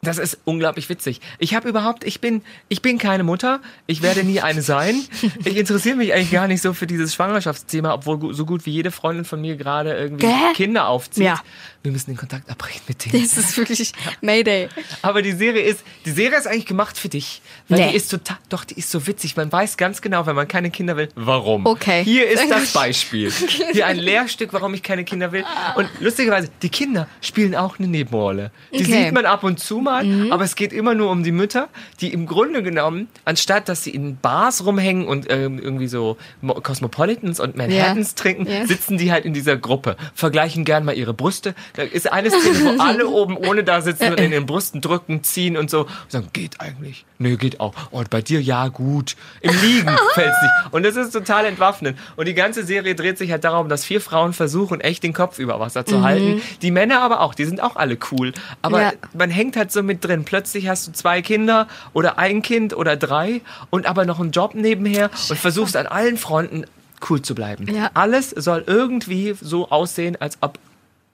das 0.04 0.18
ist 0.18 0.38
unglaublich 0.44 0.88
witzig. 0.88 1.20
Ich 1.38 1.54
habe 1.54 1.68
überhaupt, 1.68 2.02
ich 2.02 2.20
bin, 2.20 2.42
ich 2.68 2.82
bin 2.82 2.98
keine 2.98 3.22
Mutter. 3.22 3.60
Ich 3.86 4.02
werde 4.02 4.24
nie 4.24 4.40
eine 4.40 4.60
sein. 4.60 5.00
Ich 5.44 5.56
interessiere 5.56 5.94
mich 5.94 6.12
eigentlich 6.12 6.32
gar 6.32 6.48
nicht 6.48 6.60
so 6.60 6.72
für 6.72 6.88
dieses 6.88 7.14
Schwangerschaftsthema, 7.14 7.94
obwohl 7.94 8.34
so 8.34 8.44
gut 8.44 8.66
wie 8.66 8.72
jede 8.72 8.90
Freundin 8.90 9.24
von 9.24 9.40
mir 9.40 9.56
gerade 9.56 9.94
irgendwie 9.94 10.26
Gell? 10.26 10.34
Kinder 10.54 10.88
aufzieht. 10.88 11.22
Ja. 11.22 11.40
Wir 11.84 11.92
müssen 11.92 12.10
den 12.10 12.16
Kontakt 12.16 12.48
abbrechen 12.50 12.80
mit 12.88 13.04
denen. 13.04 13.22
Das 13.24 13.36
ist 13.36 13.56
wirklich 13.56 13.92
Mayday. 14.20 14.68
Aber 15.02 15.22
die 15.22 15.32
Serie 15.32 15.62
ist, 15.62 15.84
die 16.04 16.10
Serie 16.10 16.36
ist 16.38 16.46
eigentlich 16.48 16.66
gemacht 16.66 16.98
für 16.98 17.08
dich. 17.08 17.40
Weil 17.68 17.78
Nee. 17.78 17.90
die 17.90 17.96
ist 17.96 18.08
total, 18.08 18.38
doch, 18.48 18.64
die 18.64 18.74
ist 18.74 18.90
so 18.90 19.06
witzig. 19.06 19.36
Man 19.36 19.50
weiß 19.52 19.76
ganz 19.76 20.00
genau, 20.02 20.26
wenn 20.26 20.34
man 20.36 20.46
keine 20.48 20.70
Kinder 20.72 20.96
will, 20.96 21.08
warum. 21.14 21.64
Okay. 21.66 22.02
Hier 22.04 22.28
ist 22.28 22.48
das 22.50 22.72
Beispiel. 22.72 23.30
Hier 23.72 23.86
ein 23.86 23.98
Lehrstück, 23.98 24.52
warum 24.52 24.74
ich 24.74 24.82
keine 24.82 25.04
Kinder 25.04 25.30
will. 25.30 25.44
Und 25.76 25.88
lustigerweise, 26.00 26.48
die 26.62 26.68
Kinder 26.70 27.06
spielen 27.20 27.54
auch 27.54 27.78
eine 27.78 27.86
Nebenrolle. 27.86 28.50
Die 28.72 28.82
Okay. 28.82 29.04
sieht 29.04 29.12
man 29.12 29.26
ab 29.26 29.42
und 29.44 29.58
zu 29.60 29.78
mal, 29.78 29.91
aber 30.30 30.44
es 30.44 30.54
geht 30.56 30.72
immer 30.72 30.94
nur 30.94 31.10
um 31.10 31.22
die 31.22 31.32
Mütter, 31.32 31.68
die 32.00 32.12
im 32.12 32.26
Grunde 32.26 32.62
genommen, 32.62 33.08
anstatt 33.24 33.68
dass 33.68 33.84
sie 33.84 33.90
in 33.90 34.16
Bars 34.16 34.64
rumhängen 34.64 35.06
und 35.06 35.26
ähm, 35.30 35.58
irgendwie 35.58 35.86
so 35.88 36.16
Mo- 36.40 36.54
Cosmopolitans 36.54 37.40
und 37.40 37.56
Manhattans 37.56 38.14
trinken, 38.14 38.46
Ja. 38.46 38.66
sitzen 38.66 38.98
die 38.98 39.12
halt 39.12 39.24
in 39.24 39.32
dieser 39.34 39.56
Gruppe, 39.56 39.96
vergleichen 40.14 40.64
gern 40.64 40.84
mal 40.84 40.96
ihre 40.96 41.14
Brüste. 41.14 41.54
Da 41.74 41.82
ist 41.82 42.10
eine 42.12 42.30
Szene, 42.30 42.64
wo 42.76 42.82
alle 42.82 43.06
oben 43.08 43.36
ohne 43.36 43.64
da 43.64 43.80
sitzen 43.80 44.10
und 44.12 44.20
in 44.20 44.30
den 44.30 44.46
Brüsten 44.46 44.80
drücken, 44.80 45.22
ziehen 45.22 45.56
und 45.56 45.70
so. 45.70 45.80
Und 45.82 45.88
sagen, 46.08 46.28
geht 46.32 46.60
eigentlich. 46.60 47.04
Nö, 47.22 47.36
geht 47.36 47.60
auch. 47.60 47.72
Und 47.90 48.10
bei 48.10 48.20
dir, 48.20 48.42
ja, 48.42 48.68
gut. 48.68 49.16
Im 49.40 49.54
Liegen 49.60 49.88
fällt's 50.14 50.42
nicht. 50.42 50.52
Und 50.72 50.82
das 50.84 50.96
ist 50.96 51.12
total 51.12 51.44
entwaffnend. 51.46 51.96
Und 52.16 52.26
die 52.26 52.34
ganze 52.34 52.64
Serie 52.64 52.94
dreht 52.94 53.16
sich 53.18 53.30
halt 53.30 53.44
darum, 53.44 53.68
dass 53.68 53.84
vier 53.84 54.00
Frauen 54.00 54.32
versuchen, 54.32 54.80
echt 54.80 55.02
den 55.04 55.12
Kopf 55.12 55.38
über 55.38 55.60
Wasser 55.60 55.86
zu 55.86 56.02
halten. 56.02 56.42
Die 56.62 56.70
Männer 56.70 57.00
aber 57.00 57.20
auch, 57.20 57.34
die 57.34 57.44
sind 57.44 57.62
auch 57.62 57.76
alle 57.76 57.96
cool. 58.10 58.32
Aber 58.60 58.80
Ja. 58.82 58.92
man 59.14 59.30
hängt 59.30 59.56
halt 59.56 59.70
so 59.72 59.82
mit 59.82 60.04
drin. 60.04 60.24
Plötzlich 60.24 60.68
hast 60.68 60.88
du 60.88 60.92
zwei 60.92 61.22
Kinder 61.22 61.68
oder 61.92 62.18
ein 62.18 62.42
Kind 62.42 62.74
oder 62.76 62.96
drei 62.96 63.40
und 63.70 63.86
aber 63.86 64.04
noch 64.04 64.18
einen 64.20 64.32
Job 64.32 64.54
nebenher 64.54 65.10
und 65.30 65.38
versuchst 65.38 65.76
an 65.76 65.86
allen 65.86 66.16
Fronten 66.18 66.64
cool 67.08 67.22
zu 67.22 67.34
bleiben. 67.34 67.72
Ja. 67.72 67.90
Alles 67.94 68.30
soll 68.30 68.64
irgendwie 68.66 69.34
so 69.40 69.68
aussehen, 69.70 70.16
als 70.20 70.38
ob 70.40 70.58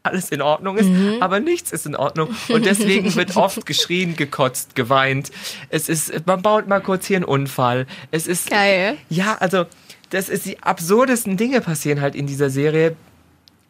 alles 0.03 0.31
in 0.31 0.41
Ordnung 0.43 0.77
ist, 0.79 0.89
Mhm. 0.89 1.17
aber 1.21 1.41
nichts 1.41 1.73
ist 1.73 1.85
in 1.87 1.97
Ordnung. 1.97 2.29
Und 2.49 2.65
deswegen 2.67 3.15
wird 3.15 3.37
oft 3.37 3.67
geschrien, 3.67 4.17
gekotzt, 4.17 4.75
geweint. 4.75 5.31
Es 5.71 5.89
ist, 5.89 6.27
man 6.27 6.41
baut 6.43 6.67
mal 6.69 6.81
kurz 6.81 7.07
hier 7.07 7.17
einen 7.17 7.25
Unfall. 7.25 7.87
Es 8.11 8.27
ist, 8.27 8.49
Geil. 8.51 8.97
ja, 9.11 9.37
also, 9.41 9.67
das 10.11 10.29
ist 10.31 10.47
die 10.47 10.63
absurdesten 10.63 11.37
Dinge 11.37 11.61
passieren 11.61 12.01
halt 12.01 12.15
in 12.15 12.27
dieser 12.27 12.49
Serie. 12.49 12.97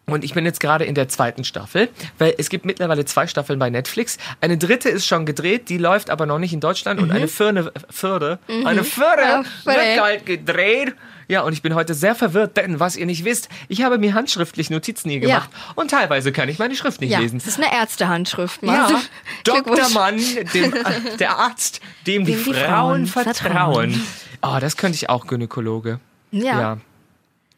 Und 0.08 0.24
ich 0.24 0.34
bin 0.34 0.44
jetzt 0.44 0.60
gerade 0.60 0.84
in 0.84 0.94
der 0.94 1.08
zweiten 1.08 1.44
Staffel, 1.44 1.88
weil 2.18 2.34
es 2.38 2.48
gibt 2.48 2.64
mittlerweile 2.64 3.04
zwei 3.04 3.26
Staffeln 3.26 3.58
bei 3.58 3.70
Netflix. 3.70 4.18
Eine 4.40 4.58
dritte 4.58 4.88
ist 4.88 5.06
schon 5.06 5.26
gedreht, 5.26 5.68
die 5.68 5.78
läuft 5.78 6.10
aber 6.10 6.26
noch 6.26 6.38
nicht 6.38 6.52
in 6.52 6.60
Deutschland. 6.60 7.00
Und 7.00 7.10
eine 7.12 7.28
vierte, 7.28 7.72
vierte 7.90 8.38
eine 8.64 8.84
vierte 8.84 9.22
Ja, 9.22 9.42
vierte. 9.44 9.78
wird 9.80 10.00
halt 10.00 10.26
gedreht. 10.26 10.94
Ja, 11.30 11.42
und 11.42 11.52
ich 11.52 11.60
bin 11.60 11.74
heute 11.74 11.92
sehr 11.92 12.14
verwirrt, 12.14 12.56
denn 12.56 12.80
was 12.80 12.96
ihr 12.96 13.04
nicht 13.04 13.22
wisst, 13.26 13.50
ich 13.68 13.82
habe 13.82 13.98
mir 13.98 14.14
handschriftlich 14.14 14.70
Notizen 14.70 15.10
hier 15.10 15.20
gemacht 15.20 15.50
und 15.74 15.90
teilweise 15.90 16.32
kann 16.32 16.48
ich 16.48 16.58
meine 16.58 16.74
Schrift 16.74 17.02
nicht 17.02 17.10
Ja, 17.10 17.18
lesen. 17.18 17.38
das 17.38 17.46
ist 17.46 17.58
eine 17.62 17.70
Ärztehandschrift. 17.70 18.62
Ja, 18.62 18.68
Marcel. 18.72 18.96
Dr. 19.44 19.90
Mann, 19.90 20.18
dem, 20.54 20.72
der 21.18 21.36
Arzt, 21.36 21.80
dem, 22.06 22.24
die, 22.24 22.32
Dem 22.32 22.44
die 22.44 22.54
Frauen, 22.54 23.06
Frauen 23.06 23.24
vertrauen. 23.34 24.00
Oh, 24.42 24.56
das 24.58 24.78
könnte 24.78 24.96
ich 24.96 25.10
auch 25.10 25.26
Gynäkologe. 25.26 26.00
Ja. 26.30 26.78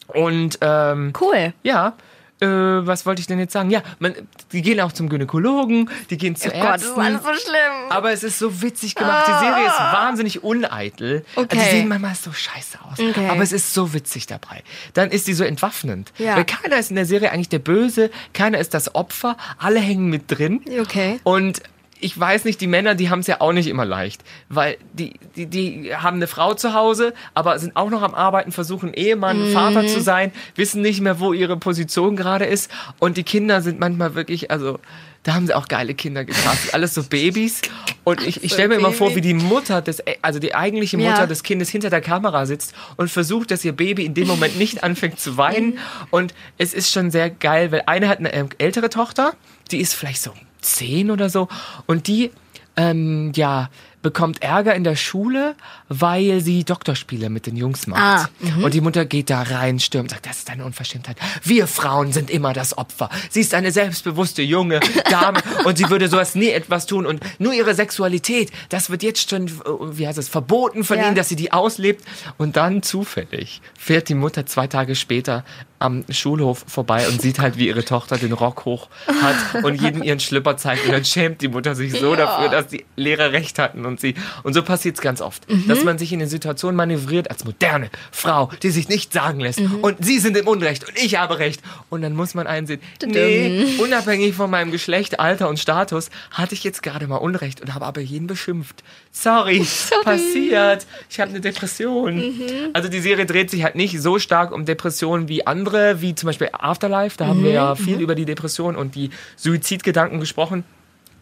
Und 0.09 0.59
ähm, 0.63 1.13
Cool. 1.21 1.53
ja, 1.63 1.93
äh, 2.41 2.47
was 2.47 3.07
wollte 3.07 3.21
ich 3.21 3.27
denn 3.27 3.39
jetzt 3.39 3.53
sagen? 3.53 3.71
Ja, 3.71 3.83
man, 3.99 4.15
die 4.53 4.63
gehen 4.63 4.81
auch 4.81 4.93
zum 4.93 5.09
Gynäkologen, 5.09 5.91
die 6.11 6.17
gehen 6.17 6.37
zu 6.37 6.49
Oh 6.49 6.53
Gott, 6.53 6.63
das 6.63 6.83
Ärzten. 6.85 7.01
ist 7.01 7.07
alles 7.07 7.23
so 7.23 7.35
schlimm. 7.49 7.91
aber 7.91 8.13
es 8.13 8.23
ist 8.23 8.39
so 8.39 8.63
witzig 8.63 8.95
gemacht. 8.95 9.27
Die 9.29 9.45
Serie 9.45 9.67
ist 9.67 9.79
wahnsinnig 9.79 10.43
uneitel. 10.43 11.25
Ah. 11.37 11.41
Okay. 11.43 11.57
Die 11.59 11.71
sehen 11.77 11.89
manchmal 11.89 12.15
so 12.15 12.33
scheiße 12.33 12.79
aus. 12.83 12.99
Okay. 12.99 13.29
Aber 13.29 13.43
es 13.43 13.53
ist 13.53 13.75
so 13.75 13.93
witzig 13.95 14.27
dabei. 14.27 14.63
Dann 14.95 15.11
ist 15.11 15.27
die 15.27 15.35
so 15.35 15.45
entwaffnend. 15.45 16.13
Ja. 16.19 16.37
Weil 16.37 16.45
keiner 16.45 16.79
ist 16.79 16.91
in 16.91 16.97
der 16.97 17.07
Serie 17.07 17.31
eigentlich 17.33 17.49
der 17.49 17.59
Böse, 17.59 18.11
keiner 18.33 18.59
ist 18.59 18.75
das 18.75 18.95
Opfer, 18.95 19.37
alle 19.59 19.81
hängen 19.81 20.09
mit 20.09 20.25
drin. 20.31 20.61
Okay. 20.81 21.21
Und 21.25 21.63
ich 22.01 22.19
weiß 22.19 22.45
nicht, 22.45 22.61
die 22.61 22.67
Männer, 22.67 22.95
die 22.95 23.11
haben 23.11 23.21
es 23.21 23.27
ja 23.27 23.41
auch 23.41 23.53
nicht 23.53 23.67
immer 23.69 23.85
leicht, 23.85 24.23
weil 24.49 24.77
die, 24.93 25.15
die, 25.37 25.47
die 25.47 25.95
haben 25.95 26.17
eine 26.17 26.27
Frau 26.27 26.55
zu 26.55 26.75
Hause, 26.75 27.13
aber 27.35 27.59
sind 27.59 27.77
auch 27.77 27.91
noch 27.91 28.03
am 28.03 28.15
Arbeiten, 28.15 28.53
versuchen 28.53 28.93
Ehemann, 28.95 29.53
Vater 29.53 29.87
zu 29.87 30.01
sein, 30.01 30.33
wissen 30.57 30.83
nicht 30.83 31.01
mehr, 31.01 31.21
wo 31.21 31.33
ihre 31.33 31.57
Position 31.57 32.17
gerade 32.17 32.45
ist. 32.47 32.71
Und 32.99 33.17
die 33.17 33.23
Kinder 33.23 33.61
sind 33.63 33.79
manchmal 33.81 34.15
wirklich, 34.15 34.51
also 34.51 34.79
da 35.23 35.35
haben 35.35 35.47
sie 35.47 35.55
auch 35.55 35.69
geile 35.69 35.93
Kinder 35.95 36.25
gecastet, 36.25 36.73
alles 36.75 36.95
so 36.95 37.03
Babys. 37.03 37.61
Und 38.05 38.27
ich, 38.27 38.43
ich 38.43 38.53
stelle 38.53 38.69
mir 38.69 38.77
immer 38.77 38.93
vor, 38.93 39.15
wie 39.15 39.21
die 39.21 39.35
Mutter 39.35 39.83
des, 39.83 40.03
also 40.23 40.39
die 40.39 40.55
eigentliche 40.55 40.97
Mutter 40.97 41.11
Ja. 41.21 41.27
des 41.27 41.43
Kindes 41.43 41.69
hinter 41.69 41.91
der 41.91 42.01
Kamera 42.01 42.47
sitzt 42.47 42.75
und 42.97 43.11
versucht, 43.11 43.51
dass 43.51 43.63
ihr 43.65 43.73
Baby 43.73 44.07
in 44.07 44.15
dem 44.15 44.27
Moment 44.27 44.57
nicht 44.59 44.83
anfängt 44.85 45.21
zu 45.21 45.37
weinen. 45.37 45.79
Und 46.11 46.33
es 46.57 46.73
ist 46.73 46.91
schon 46.91 47.11
sehr 47.11 47.29
geil, 47.29 47.71
weil 47.73 47.83
eine 47.85 48.09
hat 48.09 48.19
eine 48.21 48.33
ähm, 48.33 48.49
ältere 48.57 48.89
Tochter, 48.89 49.35
die 49.71 49.81
ist 49.81 49.93
vielleicht 49.95 50.23
so 50.23 50.33
zehn 50.61 51.11
oder 51.11 51.31
so. 51.31 51.49
Und 51.87 52.07
die 52.07 52.31
ähm, 52.77 53.33
ja 53.35 53.69
bekommt 54.03 54.43
Ärger 54.43 54.75
in 54.75 54.85
der 54.85 54.97
Schule, 54.97 55.55
weil 55.89 56.41
sie 56.41 56.65
Doktorspiele 56.65 57.29
mit 57.29 57.47
den 57.47 57.57
Jungs 57.57 57.87
macht. 57.87 58.01
Ah, 58.01 58.29
und 58.63 58.73
die 58.75 58.81
Mutter 58.81 59.05
geht 59.05 59.29
da 59.31 59.43
rein, 59.43 59.79
stürmt, 59.79 60.11
sagt, 60.11 60.27
das 60.27 60.39
ist 60.39 60.51
eine 60.51 60.65
Unverschämtheit. 60.65 61.17
Wir 61.43 61.67
Frauen 61.67 62.13
sind 62.13 62.31
immer 62.31 62.53
das 62.53 62.79
Opfer. 62.79 63.11
Sie 63.29 63.41
ist 63.41 63.53
eine 63.55 63.73
selbstbewusste 63.73 64.43
junge 64.43 64.81
Dame 65.11 65.41
und 65.65 65.77
sie 65.79 65.89
würde 65.91 66.09
sowas 66.09 66.35
nie 66.35 66.49
etwas 66.51 66.87
tun 66.87 67.05
und 67.07 67.21
nur 67.39 67.53
ihre 67.53 67.75
Sexualität, 67.75 68.51
das 68.71 68.91
wird 68.91 69.03
jetzt 69.03 69.29
schon, 69.29 69.47
äh, 69.49 69.51
wie 69.93 70.07
heißt 70.07 70.19
es, 70.19 70.29
verboten 70.29 70.85
von 70.85 70.99
Ja. 70.99 71.07
ihnen, 71.07 71.15
dass 71.15 71.29
sie 71.29 71.37
die 71.37 71.53
auslebt. 71.53 72.05
Und 72.39 72.57
dann 72.57 72.83
zufällig 72.83 73.61
fährt 73.79 74.09
die 74.09 74.15
Mutter 74.15 74.47
zwei 74.47 74.67
Tage 74.67 74.95
später 74.95 75.45
am 75.79 76.05
Schulhof 76.11 76.65
vorbei 76.69 77.09
und 77.09 77.23
sieht 77.23 77.39
halt, 77.39 77.57
wie 77.57 77.67
ihre 77.69 77.85
Tochter 77.85 78.19
den 78.19 78.33
Rock 78.33 78.67
hoch 78.67 78.89
hat 79.23 79.65
und 79.65 79.81
jedem 79.81 80.03
ihren 80.03 80.21
Schlipper 80.21 80.59
zeigt. 80.59 80.85
Und 80.85 80.93
dann 80.93 81.05
schämt 81.07 81.41
die 81.41 81.49
Mutter 81.49 81.75
sich 81.75 81.93
so 81.99 82.15
dafür, 82.15 82.51
dass 82.51 82.67
die 82.69 82.85
Lehrer 82.97 83.33
recht 83.33 83.59
hatten 83.59 83.87
und 83.91 84.01
sie. 84.01 84.15
Und 84.43 84.55
so 84.55 84.63
passiert 84.63 84.97
es 84.97 85.03
ganz 85.03 85.21
oft, 85.21 85.49
Mhm. 85.51 85.69
dass 85.69 85.85
man 85.85 85.99
sich 85.99 86.13
in 86.13 86.19
den 86.21 86.29
Situationen 86.29 86.77
manövriert 86.77 87.31
als 87.31 87.45
moderne 87.45 87.91
Frau, 88.11 88.51
die 88.63 88.71
sich 88.71 88.89
nicht 88.89 89.13
sagen 89.13 89.41
lässt. 89.41 89.61
Mhm. 89.61 89.81
Und 89.83 90.05
sie 90.05 90.19
sind 90.19 90.37
im 90.37 90.49
Unrecht 90.49 90.89
und 90.89 90.97
ich 90.97 91.17
habe 91.19 91.39
recht. 91.39 91.61
Und 91.91 92.03
dann 92.03 92.15
muss 92.17 92.35
man 92.35 92.47
einsehen, 92.47 92.81
nee, 93.05 93.67
unabhängig 93.79 94.35
von 94.35 94.51
meinem 94.51 94.71
Geschlecht, 94.71 95.21
Alter 95.21 95.49
und 95.49 95.59
Status, 95.59 96.11
hatte 96.31 96.55
ich 96.55 96.65
jetzt 96.65 96.83
gerade 96.83 97.07
mal 97.07 97.17
Unrecht 97.17 97.61
und 97.61 97.75
habe 97.75 97.85
aber 97.85 98.01
jeden 98.01 98.27
beschimpft. 98.27 98.83
Sorry, 99.13 99.67
passiert. 100.05 100.87
Ich 101.11 101.21
habe 101.21 101.31
eine 101.31 101.41
Depression. 101.41 102.17
Mhm. 102.17 102.71
Also 102.73 102.89
die 102.89 103.01
Serie 103.01 103.27
dreht 103.27 103.51
sich 103.51 103.65
halt 103.65 103.75
nicht 103.75 104.01
so 104.01 104.19
stark 104.19 104.53
um 104.53 104.65
Depressionen 104.65 105.29
wie 105.29 105.47
andere, 105.47 106.01
wie 106.01 106.15
zum 106.15 106.29
Beispiel 106.29 106.49
Afterlife. 106.53 107.17
Da 107.17 107.27
haben 107.27 107.43
wir 107.43 107.51
ja 107.53 107.75
viel 107.75 108.01
über 108.01 108.15
die 108.15 108.25
Depression 108.25 108.77
und 108.77 108.95
die 108.95 109.11
Suizidgedanken 109.37 110.21
gesprochen. 110.21 110.65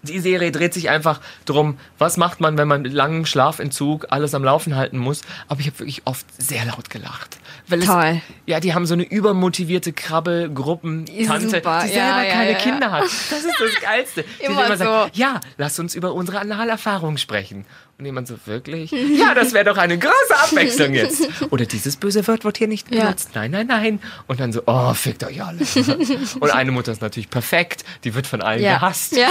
Die 0.03 0.21
Serie 0.21 0.53
dreht 0.53 0.75
sich 0.75 0.91
einfach 0.91 1.21
drum, 1.45 1.79
was 1.99 2.17
macht 2.17 2.41
man, 2.41 2.57
wenn 2.57 2.69
man 2.69 2.83
mit 2.83 2.93
langem 2.93 3.27
Schlafentzug 3.27 4.07
alles 4.11 4.35
am 4.35 4.45
Laufen 4.45 4.77
halten 4.77 4.99
muss. 4.99 5.23
Aber 5.49 5.61
ich 5.61 5.67
habe 5.67 5.79
wirklich 5.81 6.03
oft 6.05 6.27
sehr 6.41 6.65
laut 6.65 6.91
gelacht. 6.91 7.39
Weil 7.67 7.81
Toll. 7.81 8.21
Es, 8.29 8.35
ja, 8.47 8.61
die 8.61 8.75
haben 8.75 8.87
so 8.87 8.95
eine 8.95 9.03
übermotivierte 9.03 9.93
Krabbelgruppen-Tante, 9.93 11.51
Super, 11.51 11.83
die 11.85 11.89
selber 11.89 12.23
ja, 12.23 12.33
keine 12.33 12.53
ja. 12.53 12.59
Kinder 12.59 12.91
hat. 12.93 13.03
Das 13.03 13.45
ist 13.45 13.61
das 13.61 13.81
Geilste. 13.83 14.25
Die 14.41 14.45
Immer 14.47 14.67
immer 14.67 14.77
sagt, 14.77 15.15
so. 15.15 15.21
ja, 15.21 15.41
lass 15.57 15.79
uns 15.79 15.95
über 15.95 16.15
unsere 16.15 16.39
Analerfahrung 16.39 17.17
sprechen. 17.17 17.67
Und 17.99 18.05
jemand 18.05 18.29
so, 18.29 18.37
wirklich? 18.45 18.91
Ja, 19.19 19.35
das 19.35 19.53
wäre 19.53 19.65
doch 19.65 19.77
eine 19.77 19.99
große 19.99 20.37
Abwechslung 20.45 20.95
jetzt. 20.95 21.29
Oder 21.51 21.67
dieses 21.67 21.97
böse 21.97 22.25
Wort 22.29 22.45
wird 22.45 22.57
hier 22.59 22.69
nicht 22.69 22.93
Ja. 22.95 23.05
benutzt. 23.07 23.31
Nein, 23.35 23.51
nein, 23.51 23.67
nein. 23.67 24.01
Und 24.29 24.39
dann 24.39 24.53
so, 24.53 24.63
oh, 24.67 24.95
fickt 24.95 25.25
euch 25.25 25.43
alle. 25.43 25.59
Und 26.41 26.51
eine 26.55 26.71
Mutter 26.71 26.93
ist 26.93 27.03
natürlich 27.03 27.29
perfekt. 27.29 27.85
Die 28.05 28.15
wird 28.15 28.29
von 28.29 28.41
allen 28.41 28.63
Ja. 28.63 28.75
gehasst. 28.75 29.17
Ja. 29.17 29.29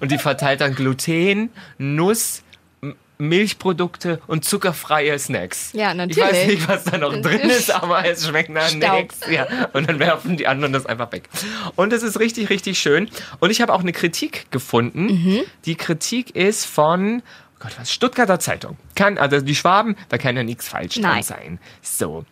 Und 0.00 0.10
die 0.12 0.18
verteilt 0.18 0.60
dann 0.60 0.74
Gluten, 0.74 1.48
Nuss, 1.78 2.42
Milchprodukte 3.16 4.20
und 4.26 4.44
zuckerfreie 4.46 5.18
Snacks. 5.18 5.70
Ja, 5.74 5.92
Ich 5.92 5.98
weiß 5.98 6.16
natürlich. 6.16 6.46
nicht, 6.46 6.68
was 6.68 6.84
da 6.84 6.96
noch 6.98 7.12
drin 7.20 7.40
ist, 7.50 7.70
aber 7.70 8.04
es 8.06 8.26
schmeckt 8.26 8.48
nach 8.50 8.72
nichts. 8.74 9.20
Ja. 9.30 9.46
Und 9.74 9.88
dann 9.88 9.98
werfen 9.98 10.36
die 10.38 10.46
anderen 10.46 10.72
das 10.72 10.86
einfach 10.86 11.12
weg. 11.12 11.28
Und 11.76 11.92
es 11.92 12.02
ist 12.02 12.18
richtig, 12.18 12.48
richtig 12.50 12.78
schön. 12.78 13.08
Und 13.38 13.50
ich 13.50 13.60
habe 13.60 13.72
auch 13.74 13.80
eine 13.80 13.92
Kritik 13.92 14.50
gefunden. 14.50 15.04
Mhm. 15.06 15.40
Die 15.66 15.74
Kritik 15.76 16.34
ist 16.34 16.64
von 16.66 17.22
Gott, 17.60 17.78
was? 17.78 17.92
Stuttgarter 17.92 18.40
Zeitung. 18.40 18.76
Kann, 18.94 19.18
also 19.18 19.40
die 19.40 19.54
Schwaben, 19.54 19.94
da 20.08 20.18
kann 20.18 20.36
ja 20.36 20.42
nichts 20.42 20.68
falsch 20.68 20.94
dran 20.94 21.02
Nein. 21.02 21.22
sein. 21.22 21.58
So. 21.82 22.24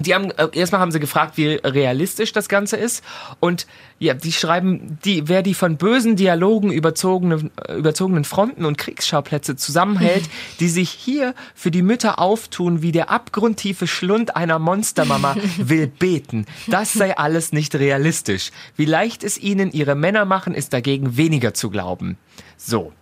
Die 0.00 0.12
haben, 0.12 0.32
äh, 0.32 0.48
erstmal 0.52 0.80
haben 0.80 0.90
sie 0.90 0.98
gefragt, 0.98 1.36
wie 1.36 1.54
realistisch 1.54 2.32
das 2.32 2.48
Ganze 2.48 2.76
ist. 2.76 3.04
Und 3.38 3.68
ja, 4.00 4.14
die 4.14 4.32
schreiben, 4.32 4.98
die, 5.04 5.28
wer 5.28 5.42
die 5.42 5.54
von 5.54 5.76
bösen 5.76 6.16
Dialogen 6.16 6.72
überzogenen, 6.72 7.52
äh, 7.68 7.74
überzogenen 7.74 8.24
Fronten 8.24 8.64
und 8.64 8.76
Kriegsschauplätze 8.76 9.54
zusammenhält, 9.54 10.24
die 10.60 10.68
sich 10.68 10.90
hier 10.90 11.34
für 11.54 11.70
die 11.70 11.82
Mütter 11.82 12.18
auftun 12.18 12.82
wie 12.82 12.90
der 12.90 13.10
abgrundtiefe 13.10 13.86
Schlund 13.86 14.34
einer 14.34 14.58
Monstermama, 14.58 15.36
will 15.58 15.86
beten. 15.86 16.46
Das 16.66 16.92
sei 16.92 17.16
alles 17.16 17.52
nicht 17.52 17.76
realistisch. 17.76 18.50
Wie 18.74 18.86
leicht 18.86 19.22
es 19.22 19.38
ihnen 19.38 19.70
ihre 19.70 19.94
Männer 19.94 20.24
machen, 20.24 20.54
ist 20.54 20.72
dagegen 20.72 21.16
weniger 21.16 21.54
zu 21.54 21.70
glauben. 21.70 22.18
So. 22.56 22.92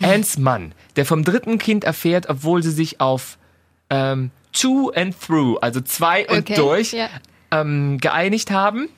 Anns 0.00 0.38
Mann, 0.38 0.72
der 0.96 1.04
vom 1.06 1.24
dritten 1.24 1.58
Kind 1.58 1.84
erfährt, 1.84 2.28
obwohl 2.28 2.62
sie 2.62 2.70
sich 2.70 3.00
auf 3.00 3.38
ähm, 3.90 4.30
to 4.52 4.90
and 4.94 5.18
through, 5.18 5.58
also 5.58 5.80
zwei 5.80 6.28
und 6.28 6.38
Okay, 6.38 6.54
durch, 6.54 6.92
ja. 6.92 7.08
ähm, 7.50 7.98
geeinigt 7.98 8.50
haben, 8.50 8.88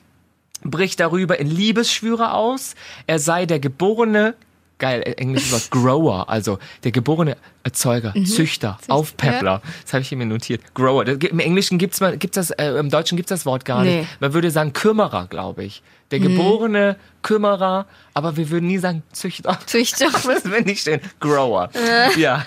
bricht 0.63 0.99
darüber 0.99 1.39
in 1.39 1.47
Liebesschwüre 1.47 2.33
aus. 2.33 2.75
Er 3.07 3.19
sei 3.19 3.45
der 3.45 3.59
geborene, 3.59 4.35
geil, 4.81 5.01
äh, 5.05 5.11
englisches 5.13 5.51
Wort, 5.53 5.71
Grower, 5.71 6.29
also 6.29 6.59
der 6.83 6.91
geborene 6.91 7.37
Erzeuger, 7.63 8.13
Züchter, 8.25 8.77
Aufpeppler. 8.89 9.61
Das 9.83 9.93
habe 9.93 10.01
ich 10.01 10.09
hier 10.09 10.17
mir 10.17 10.25
notiert. 10.25 10.61
Grower. 10.73 11.05
Das, 11.05 11.17
Im 11.17 11.39
Englischen 11.39 11.77
gibt's 11.77 12.01
mal, 12.01 12.17
gibt's 12.17 12.35
das, 12.35 12.49
äh, 12.51 12.71
im 12.77 12.89
Deutschen 12.89 13.15
gibt's 13.15 13.29
das 13.29 13.45
Wort 13.45 13.63
gar 13.63 13.83
Nee. 13.83 13.99
nicht. 13.99 14.21
Man 14.21 14.33
würde 14.33 14.51
sagen 14.51 14.73
Kümmerer, 14.73 15.27
glaube 15.29 15.63
ich. 15.63 15.81
Der 16.09 16.19
geborene 16.19 16.97
Kümmerer, 17.21 17.85
aber 18.13 18.35
wir 18.35 18.49
würden 18.49 18.67
nie 18.67 18.79
sagen 18.79 19.01
Züchter. 19.13 19.57
Züchter. 19.65 20.07
Das 20.25 20.43
will 20.43 20.61
nicht 20.63 20.81
stehen. 20.81 20.99
Grower. 21.21 21.69
Ja. 22.17 22.45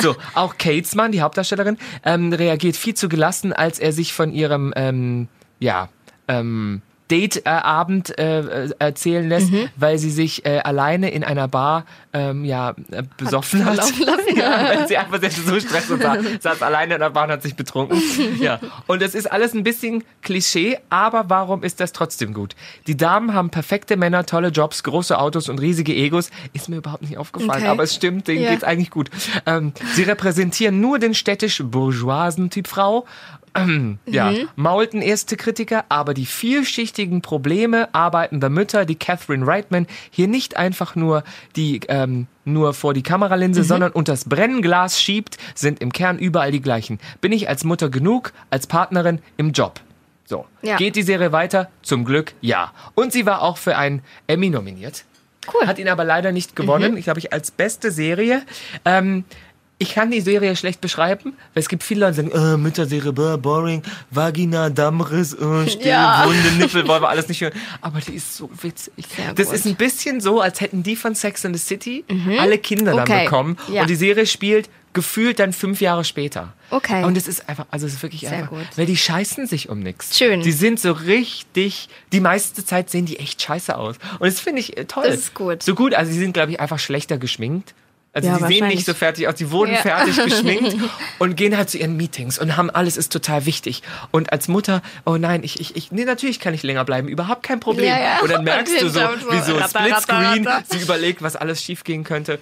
So, 0.00 0.16
auch 0.34 0.56
Catesman, 0.56 1.12
die 1.12 1.20
Hauptdarstellerin, 1.20 1.76
ähm, 2.06 2.32
reagiert 2.32 2.76
viel 2.76 2.94
zu 2.94 3.10
gelassen, 3.10 3.52
als 3.52 3.78
er 3.78 3.92
sich 3.92 4.14
von 4.14 4.32
ihrem, 4.32 4.72
ähm, 4.76 5.28
ja, 5.58 5.90
ähm, 6.28 6.80
Date-Abend 7.12 8.18
äh, 8.18 8.40
äh, 8.40 8.70
erzählen 8.78 9.28
lässt, 9.28 9.50
Mhm. 9.52 9.68
weil 9.76 9.98
sie 9.98 10.10
sich 10.10 10.46
äh, 10.46 10.60
alleine 10.60 11.10
in 11.10 11.24
einer 11.24 11.46
Bar 11.46 11.84
ähm, 12.14 12.44
ja, 12.44 12.70
äh, 12.90 13.02
besoffen 13.18 13.64
hat. 13.64 13.76
lassen. 13.76 13.94
ja, 14.36 14.68
weil 14.68 14.88
sie 14.88 14.96
einfach 14.96 15.20
sehr 15.20 15.30
so 15.30 15.60
Stress 15.60 15.90
und 15.90 16.02
war, 16.02 16.16
saß 16.40 16.62
alleine 16.62 16.94
in 16.94 17.00
der 17.00 17.10
Bar 17.10 17.24
und 17.24 17.30
hat 17.32 17.42
sich 17.42 17.54
betrunken. 17.54 18.00
Ja. 18.40 18.60
Und 18.86 19.02
es 19.02 19.14
ist 19.14 19.30
alles 19.30 19.52
ein 19.54 19.62
bisschen 19.62 20.04
Klischee, 20.22 20.78
aber 20.90 21.24
warum 21.28 21.62
ist 21.64 21.80
das 21.80 21.92
trotzdem 21.92 22.32
gut? 22.34 22.54
Die 22.86 22.96
Damen 22.96 23.34
haben 23.34 23.50
perfekte 23.50 23.96
Männer, 23.96 24.24
tolle 24.26 24.48
Jobs, 24.48 24.82
große 24.82 25.18
Autos 25.18 25.48
und 25.48 25.58
riesige 25.60 25.94
Egos. 25.94 26.30
Ist 26.54 26.68
mir 26.68 26.76
überhaupt 26.76 27.02
nicht 27.02 27.18
aufgefallen, 27.18 27.62
Okay. 27.62 27.70
aber 27.70 27.82
es 27.82 27.94
stimmt, 27.94 28.26
denen 28.28 28.42
Ja. 28.44 28.50
geht's 28.50 28.64
eigentlich 28.64 28.90
gut. 28.90 29.10
Ähm, 29.46 29.72
sie 29.94 30.02
repräsentieren 30.04 30.80
nur 30.80 30.98
den 30.98 31.14
städtisch-bourgeoisen 31.14 32.50
Typ 32.50 32.68
Frau. 32.68 33.06
Ja, 34.06 34.30
Mhm. 34.30 34.48
maulten 34.56 35.02
erste 35.02 35.36
Kritiker, 35.36 35.84
aber 35.88 36.14
die 36.14 36.26
vielschichtigen 36.26 37.20
Probleme 37.22 37.88
arbeitender 37.94 38.48
Mütter, 38.48 38.84
die 38.84 38.94
Catherine 38.96 39.46
Reitman 39.46 39.86
hier 40.10 40.26
nicht 40.28 40.56
einfach 40.56 40.94
nur 40.96 41.22
die 41.56 41.80
ähm, 41.88 42.26
nur 42.44 42.74
vor 42.74 42.94
die 42.94 43.02
Kameralinse, 43.02 43.60
Mhm. 43.60 43.64
sondern 43.66 43.92
unters 43.92 44.24
Brennglas 44.24 45.00
schiebt, 45.00 45.36
sind 45.54 45.80
im 45.80 45.92
Kern 45.92 46.18
überall 46.18 46.50
die 46.50 46.60
gleichen. 46.62 46.98
Bin 47.20 47.30
ich 47.32 47.48
als 47.48 47.62
Mutter 47.64 47.88
genug, 47.90 48.32
als 48.50 48.66
Partnerin 48.66 49.20
im 49.36 49.52
Job? 49.52 49.80
So. 50.24 50.46
Ja. 50.62 50.76
Geht 50.76 50.96
die 50.96 51.02
Serie 51.02 51.32
weiter? 51.32 51.68
Zum 51.82 52.04
Glück 52.04 52.32
ja. 52.40 52.72
Und 52.94 53.12
sie 53.12 53.26
war 53.26 53.42
auch 53.42 53.58
für 53.58 53.76
einen 53.76 54.02
Emmy 54.26 54.48
nominiert. 54.50 55.04
Cool. 55.52 55.66
Hat 55.66 55.78
ihn 55.78 55.88
aber 55.88 56.04
leider 56.04 56.30
nicht 56.32 56.54
gewonnen. 56.56 56.96
Ich 56.96 57.04
glaube, 57.04 57.18
ich 57.18 57.32
als 57.32 57.50
beste 57.50 57.90
Serie. 57.90 58.42
Ähm, 58.84 59.24
ich 59.82 59.94
kann 59.94 60.10
die 60.10 60.20
Serie 60.20 60.56
schlecht 60.56 60.80
beschreiben, 60.80 61.34
weil 61.54 61.62
es 61.62 61.68
gibt 61.68 61.82
viele 61.82 62.00
Leute, 62.06 62.22
die 62.24 62.30
sagen, 62.30 62.54
äh, 62.54 62.56
Mütterserie, 62.56 63.12
bäh, 63.12 63.36
boring, 63.36 63.82
Vagina, 64.10 64.70
Dammriss, 64.70 65.34
äh, 65.34 65.68
Still, 65.68 65.86
Ja. 65.88 66.24
Wunde, 66.26 66.52
Nippel, 66.58 66.86
wollen 66.88 67.02
wir 67.02 67.08
alles 67.08 67.28
nicht 67.28 67.40
hören. 67.40 67.52
Aber 67.80 68.00
die 68.00 68.14
ist 68.14 68.34
so 68.36 68.48
witzig. 68.62 68.92
Sehr 69.16 69.34
das 69.34 69.46
gut. 69.46 69.54
ist 69.56 69.66
ein 69.66 69.76
bisschen 69.76 70.20
so, 70.20 70.40
als 70.40 70.60
hätten 70.60 70.82
die 70.82 70.96
von 70.96 71.14
Sex 71.14 71.44
and 71.44 71.56
the 71.56 71.62
City 71.62 72.04
alle 72.38 72.58
Kinder 72.58 72.92
dann 72.92 73.00
Okay. 73.02 73.24
bekommen. 73.24 73.56
Ja. 73.70 73.82
Und 73.82 73.90
die 73.90 73.96
Serie 73.96 74.26
spielt 74.26 74.68
gefühlt 74.94 75.38
dann 75.38 75.54
fünf 75.54 75.80
Jahre 75.80 76.04
später. 76.04 76.52
Okay. 76.68 77.02
Und 77.04 77.16
es 77.16 77.26
ist 77.26 77.48
einfach, 77.48 77.64
also 77.70 77.86
es 77.86 77.94
ist 77.94 78.02
wirklich 78.02 78.20
Sehr 78.20 78.32
einfach, 78.32 78.50
gut. 78.50 78.66
weil 78.76 78.84
die 78.84 78.96
scheißen 78.98 79.46
sich 79.46 79.70
um 79.70 79.80
nichts. 79.80 80.18
Schön. 80.18 80.42
Die 80.42 80.52
sind 80.52 80.78
so 80.80 80.92
richtig, 80.92 81.88
die 82.12 82.20
meiste 82.20 82.62
Zeit 82.64 82.90
sehen 82.90 83.06
die 83.06 83.18
echt 83.18 83.40
scheiße 83.40 83.74
aus. 83.76 83.96
Und 84.18 84.26
das 84.26 84.38
finde 84.40 84.60
ich 84.60 84.76
äh, 84.76 84.84
toll. 84.84 85.04
Das 85.06 85.16
ist 85.16 85.34
gut. 85.34 85.62
So 85.62 85.74
gut, 85.74 85.94
also 85.94 86.12
sie 86.12 86.18
sind, 86.18 86.34
glaube 86.34 86.52
ich, 86.52 86.60
einfach 86.60 86.78
schlechter 86.78 87.16
geschminkt. 87.16 87.72
Also 88.14 88.28
Ja, 88.28 88.36
die 88.36 88.54
sehen 88.54 88.68
nicht 88.68 88.84
so 88.84 88.92
fertig 88.92 89.26
aus, 89.26 89.36
die 89.36 89.50
wurden 89.50 89.72
Ja. 89.72 89.78
fertig 89.80 90.22
geschminkt 90.22 90.76
und 91.18 91.34
gehen 91.34 91.56
halt 91.56 91.70
zu 91.70 91.78
ihren 91.78 91.96
Meetings 91.96 92.38
und 92.38 92.58
haben 92.58 92.68
alles 92.68 92.98
ist 92.98 93.10
total 93.10 93.46
wichtig. 93.46 93.82
Und 94.10 94.32
als 94.32 94.48
Mutter, 94.48 94.82
oh 95.06 95.16
nein, 95.16 95.42
ich, 95.44 95.60
ich, 95.60 95.76
ich 95.76 95.92
nee, 95.92 96.04
natürlich 96.04 96.38
kann 96.38 96.52
ich 96.52 96.62
länger 96.62 96.84
bleiben, 96.84 97.08
überhaupt 97.08 97.42
kein 97.42 97.58
Problem. 97.58 97.86
Ja, 97.86 97.98
ja. 97.98 98.20
Und 98.20 98.30
dann 98.30 98.44
merkst 98.44 98.74
Und 98.74 98.82
du 98.82 98.88
so, 98.90 99.00
wie 99.00 99.40
so 99.40 99.56
ratter, 99.56 99.80
Splitscreen, 99.80 100.46
sie 100.70 100.78
überlegt, 100.78 101.22
was 101.22 101.36
alles 101.36 101.62
schiefgehen 101.62 102.04
könnte. 102.04 102.38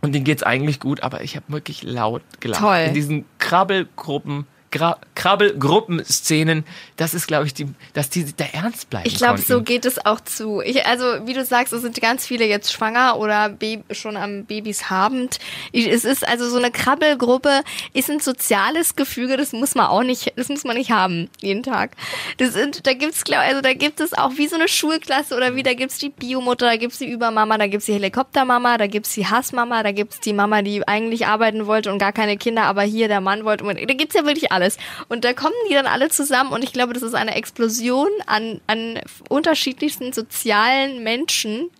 Und 0.00 0.12
denen 0.14 0.24
geht's 0.24 0.42
eigentlich 0.42 0.78
gut, 0.80 1.02
aber 1.02 1.22
ich 1.22 1.34
habe 1.34 1.46
wirklich 1.48 1.82
laut 1.82 2.22
gelacht. 2.38 2.60
Toll. 2.60 2.84
In 2.88 2.94
diesen 2.94 3.24
Krabbelgruppen, 3.38 4.46
Gra 4.74 4.98
Krabbelgruppenszenen, 5.14 6.64
das 6.96 7.14
ist, 7.14 7.28
glaube 7.28 7.46
ich, 7.46 7.54
die, 7.54 7.68
dass 7.92 8.10
die 8.10 8.26
da 8.36 8.44
ernst 8.52 8.90
bleiben 8.90 9.06
Ich 9.06 9.14
glaube, 9.14 9.38
so 9.38 9.62
geht 9.62 9.84
es 9.84 10.04
auch 10.04 10.20
zu. 10.20 10.60
Ich, 10.60 10.84
also, 10.84 11.04
wie 11.26 11.32
du 11.32 11.44
sagst, 11.44 11.72
es 11.72 11.82
sind 11.82 12.00
ganz 12.00 12.26
viele 12.26 12.44
jetzt 12.44 12.72
schwanger 12.72 13.16
oder 13.18 13.48
Baby, 13.48 13.84
schon 13.94 14.16
am 14.16 14.44
Babys 14.44 14.90
habend. 14.90 15.38
Ich, 15.70 15.86
es 15.86 16.04
ist 16.04 16.26
also 16.26 16.48
so 16.48 16.58
eine 16.58 16.72
Krabbelgruppe, 16.72 17.62
ist 17.92 18.10
ein 18.10 18.18
soziales 18.18 18.96
Gefüge, 18.96 19.36
das 19.36 19.52
muss 19.52 19.76
man 19.76 19.86
auch 19.86 20.02
nicht, 20.02 20.32
das 20.36 20.48
muss 20.48 20.64
man 20.64 20.76
nicht 20.76 20.90
haben, 20.90 21.30
jeden 21.40 21.62
Tag. 21.62 21.92
Das 22.38 22.52
sind, 22.52 22.84
da 22.86 22.94
gibt's, 22.94 23.22
glaub, 23.22 23.40
also 23.40 23.60
da 23.60 23.74
gibt 23.74 24.00
es 24.00 24.12
auch 24.12 24.32
wie 24.36 24.48
so 24.48 24.56
eine 24.56 24.66
Schulklasse 24.66 25.36
oder 25.36 25.54
wie, 25.54 25.62
da 25.62 25.74
gibt's 25.74 25.98
die 25.98 26.10
Biomutter, 26.10 26.66
da 26.66 26.76
gibt's 26.76 26.98
die 26.98 27.08
Übermama, 27.08 27.56
da 27.56 27.68
gibt's 27.68 27.86
die 27.86 27.94
Helikoptermama, 27.94 28.76
da 28.78 28.88
gibt's 28.88 29.14
die 29.14 29.26
Hassmama, 29.26 29.84
da 29.84 29.92
gibt's 29.92 30.18
die 30.18 30.32
Mama, 30.32 30.62
die 30.62 30.86
eigentlich 30.88 31.28
arbeiten 31.28 31.66
wollte 31.66 31.92
und 31.92 31.98
gar 31.98 32.12
keine 32.12 32.36
Kinder, 32.36 32.64
aber 32.64 32.82
hier 32.82 33.06
der 33.06 33.20
Mann 33.20 33.44
wollte. 33.44 33.64
Da 33.64 33.94
gibt's 33.94 34.16
ja 34.16 34.24
wirklich 34.24 34.50
alles. 34.64 34.78
Und 35.08 35.24
da 35.24 35.32
kommen 35.32 35.54
die 35.70 35.74
dann 35.74 35.86
alle 35.86 36.08
zusammen 36.08 36.50
und 36.52 36.64
ich 36.64 36.72
glaube, 36.72 36.92
das 36.94 37.02
ist 37.02 37.14
eine 37.14 37.34
Explosion 37.34 38.08
an, 38.26 38.60
an 38.66 38.98
unterschiedlichsten 39.28 40.12
sozialen 40.12 41.02
Menschen. 41.02 41.70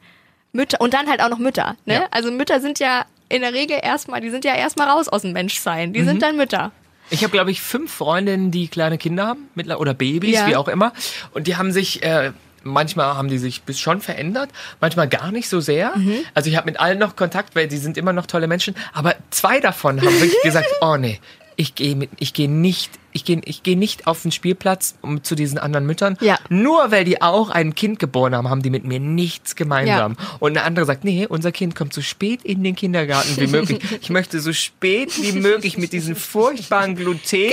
Mütter 0.53 0.81
und 0.81 0.95
dann 0.95 1.09
halt 1.09 1.21
auch 1.21 1.31
noch 1.31 1.39
Mütter. 1.39 1.75
Ne? 1.85 1.95
Ja. 1.95 2.07
Also 2.13 2.31
Mütter 2.31 2.61
sind 2.61 2.79
ja 2.79 3.07
in 3.29 3.41
der 3.41 3.53
Regel 3.55 3.77
erstmal, 3.83 4.21
die 4.21 4.31
sind 4.31 4.45
ja 4.45 4.55
erstmal 4.55 4.87
raus 4.89 5.09
aus 5.09 5.23
dem 5.23 5.33
Menschsein. 5.33 5.93
Die 5.93 6.03
Mhm. 6.03 6.07
sind 6.07 6.23
dann 6.23 6.37
Mütter. 6.37 6.71
Ich 7.11 7.25
habe, 7.25 7.33
glaube 7.33 7.51
ich, 7.51 7.61
fünf 7.61 7.93
Freundinnen, 7.93 8.53
die 8.53 8.69
kleine 8.69 8.97
Kinder 8.97 9.27
haben 9.27 9.49
mittler- 9.57 9.81
oder 9.81 9.95
Babys, 9.95 10.33
Ja. 10.33 10.47
wie 10.47 10.55
auch 10.55 10.69
immer. 10.69 10.93
Und 11.33 11.49
die 11.49 11.57
haben 11.57 11.73
sich, 11.73 12.05
äh, 12.05 12.31
manchmal 12.63 13.17
haben 13.17 13.27
die 13.29 13.39
sich 13.39 13.63
bis 13.63 13.81
schon 13.81 14.01
verändert, 14.01 14.49
manchmal 14.81 15.09
gar 15.09 15.33
nicht 15.33 15.49
so 15.49 15.59
sehr. 15.61 15.97
Mhm. 15.97 16.19
Also 16.35 16.49
ich 16.51 16.57
habe 16.57 16.67
mit 16.67 16.79
allen 16.79 16.99
noch 17.01 17.17
Kontakt, 17.17 17.57
weil 17.57 17.67
die 17.67 17.77
sind 17.79 17.97
immer 17.99 18.13
noch 18.13 18.27
tolle 18.27 18.47
Menschen. 18.47 18.77
Aber 18.93 19.17
zwei 19.31 19.59
davon 19.59 20.01
haben 20.01 20.21
wirklich 20.21 20.41
gesagt, 20.45 20.69
oh 20.83 20.97
nee, 20.97 21.19
ich 21.57 21.75
gehe 21.75 21.97
mit, 21.97 22.11
ich 22.19 22.35
gehe 22.35 22.49
nicht, 22.49 22.91
ich 23.13 23.25
gehe, 23.25 23.41
ich 23.45 23.63
gehe 23.63 23.77
nicht 23.77 24.07
auf 24.07 24.23
den 24.23 24.33
Spielplatz 24.33 24.97
um, 25.03 25.23
zu 25.23 25.35
diesen 25.35 25.59
anderen 25.59 25.87
Müttern. 25.87 26.17
Ja. 26.21 26.39
Nur 26.49 26.91
weil 26.91 27.05
die 27.05 27.23
auch 27.23 27.51
ein 27.51 27.75
Kind 27.75 27.99
geboren 27.99 28.35
haben, 28.35 28.49
haben 28.49 28.63
die 28.63 28.71
mit 28.71 28.85
mir 28.85 29.01
nichts 29.01 29.57
gemeinsam. 29.57 30.17
Und 30.41 30.53
eine 30.53 30.65
andere 30.65 30.85
sagt, 30.87 31.05
nee, 31.05 31.27
unser 31.27 31.53
Kind 31.53 31.75
kommt 31.75 31.93
so 31.93 32.03
spät 32.03 32.43
in 32.43 32.63
den 32.65 32.75
Kindergarten 32.75 33.37
wie 33.37 33.47
möglich. 33.47 33.79
Ich 34.01 34.11
möchte 34.11 34.41
so 34.41 34.53
spät 34.53 35.13
wie 35.23 35.33
möglich 35.33 35.79
mit 35.79 35.93
diesen 35.93 36.15
furchtbaren 36.15 36.97
Gluten 36.97 37.53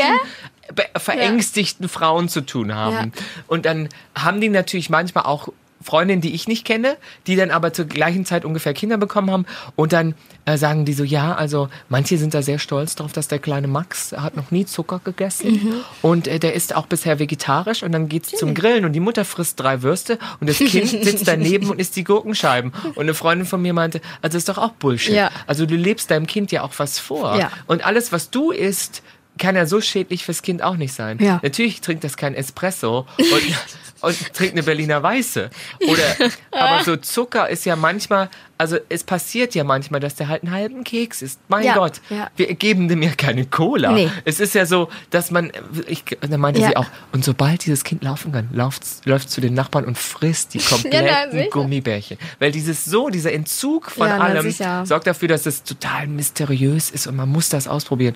verängstigten 0.97 1.87
Frauen 1.87 2.29
zu 2.29 2.41
tun 2.41 2.73
haben. 2.73 3.11
Ja. 3.15 3.23
Und 3.47 3.65
dann 3.65 3.89
haben 4.15 4.41
die 4.41 4.49
natürlich 4.49 4.89
manchmal 4.89 5.25
auch 5.25 5.49
Freundinnen, 5.83 6.21
die 6.21 6.33
ich 6.33 6.47
nicht 6.47 6.65
kenne, 6.65 6.97
die 7.27 7.35
dann 7.35 7.51
aber 7.51 7.73
zur 7.73 7.85
gleichen 7.85 8.25
Zeit 8.25 8.45
ungefähr 8.45 8.73
Kinder 8.73 8.97
bekommen 8.97 9.31
haben 9.31 9.45
und 9.75 9.93
dann 9.93 10.15
äh, 10.45 10.57
sagen 10.57 10.85
die 10.85 10.93
so, 10.93 11.03
ja, 11.03 11.35
also 11.35 11.69
manche 11.89 12.17
sind 12.17 12.33
da 12.33 12.41
sehr 12.41 12.59
stolz 12.59 12.95
drauf, 12.95 13.11
dass 13.11 13.27
der 13.27 13.39
kleine 13.39 13.67
Max 13.67 14.11
hat 14.13 14.35
noch 14.35 14.51
nie 14.51 14.65
Zucker 14.65 14.99
gegessen 15.03 15.51
Mhm. 15.51 15.73
und 16.01 16.27
äh, 16.27 16.39
der 16.39 16.53
ist 16.53 16.75
auch 16.75 16.85
bisher 16.87 17.19
vegetarisch 17.19 17.83
und 17.83 17.91
dann 17.91 18.09
geht's 18.09 18.31
zum 18.31 18.53
Grillen 18.53 18.85
und 18.85 18.93
die 18.93 18.99
Mutter 18.99 19.25
frisst 19.25 19.59
drei 19.59 19.81
Würste 19.81 20.17
und 20.39 20.49
das 20.49 20.57
Kind 20.57 20.87
sitzt 20.89 21.27
daneben 21.27 21.69
und 21.69 21.79
isst 21.79 21.95
die 21.95 22.03
Gurkenscheiben 22.03 22.71
und 22.95 22.99
eine 23.03 23.13
Freundin 23.13 23.45
von 23.47 23.61
mir 23.61 23.73
meinte, 23.73 24.01
also 24.21 24.37
ist 24.37 24.49
doch 24.49 24.57
auch 24.57 24.71
Bullshit. 24.71 25.13
Ja. 25.15 25.29
Also 25.47 25.65
du 25.65 25.75
lebst 25.75 26.09
deinem 26.11 26.27
Kind 26.27 26.51
ja 26.51 26.63
auch 26.63 26.73
was 26.77 26.99
vor 26.99 27.37
Ja. 27.37 27.51
und 27.67 27.85
alles, 27.85 28.11
was 28.11 28.29
du 28.29 28.51
isst, 28.51 29.03
kann 29.37 29.55
ja 29.55 29.65
so 29.65 29.79
schädlich 29.81 30.25
fürs 30.25 30.41
Kind 30.41 30.61
auch 30.61 30.75
nicht 30.75 30.93
sein. 30.93 31.17
Ja. 31.19 31.39
Natürlich 31.41 31.81
trinkt 31.81 32.03
das 32.03 32.17
kein 32.17 32.35
Espresso 32.35 33.05
und, 33.17 33.55
und 34.01 34.33
trinkt 34.33 34.53
eine 34.53 34.63
Berliner 34.63 35.01
Weiße. 35.03 35.49
Oder, 35.87 36.31
aber 36.51 36.83
so 36.83 36.95
Zucker 36.97 37.49
ist 37.49 37.65
ja 37.65 37.75
manchmal, 37.75 38.29
also 38.57 38.77
es 38.89 39.03
passiert 39.03 39.55
ja 39.55 39.63
manchmal, 39.63 39.99
dass 39.99 40.15
der 40.15 40.27
halt 40.27 40.43
einen 40.43 40.51
halben 40.51 40.83
Keks 40.83 41.21
isst. 41.21 41.39
Mein 41.47 41.63
Ja, 41.63 41.73
Gott, 41.75 41.93
ja. 42.09 42.29
wir 42.35 42.53
geben 42.53 42.87
dem 42.87 43.01
ja 43.01 43.11
keine 43.15 43.45
Cola. 43.45 43.91
Nee. 43.91 44.09
Es 44.25 44.39
ist 44.39 44.53
ja 44.55 44.65
so, 44.65 44.89
dass 45.09 45.31
man, 45.31 45.51
ich, 45.87 46.03
dann 46.21 46.39
meinte 46.39 46.61
Ja. 46.61 46.67
sie 46.69 46.77
auch, 46.77 46.85
und 47.11 47.23
sobald 47.25 47.65
dieses 47.65 47.83
Kind 47.83 48.03
laufen 48.03 48.31
kann, 48.31 48.49
läuft 48.53 48.83
läuft 49.05 49.29
zu 49.29 49.41
den 49.41 49.53
Nachbarn 49.53 49.85
und 49.85 49.97
frisst 49.97 50.53
die 50.53 50.59
kompletten 50.69 51.31
sicher. 51.31 51.49
Gummibärchen. 51.49 52.17
Weil 52.39 52.51
dieses 52.51 52.85
so, 52.85 53.09
dieser 53.09 53.33
Entzug 53.33 53.89
von 53.91 54.07
Ja, 54.07 54.17
allem 54.17 54.51
sorgt 54.85 55.07
dafür, 55.07 55.27
dass 55.27 55.45
es 55.45 55.63
total 55.63 56.07
mysteriös 56.07 56.89
ist 56.91 57.07
und 57.07 57.15
man 57.15 57.29
muss 57.29 57.49
das 57.49 57.67
ausprobieren. 57.67 58.15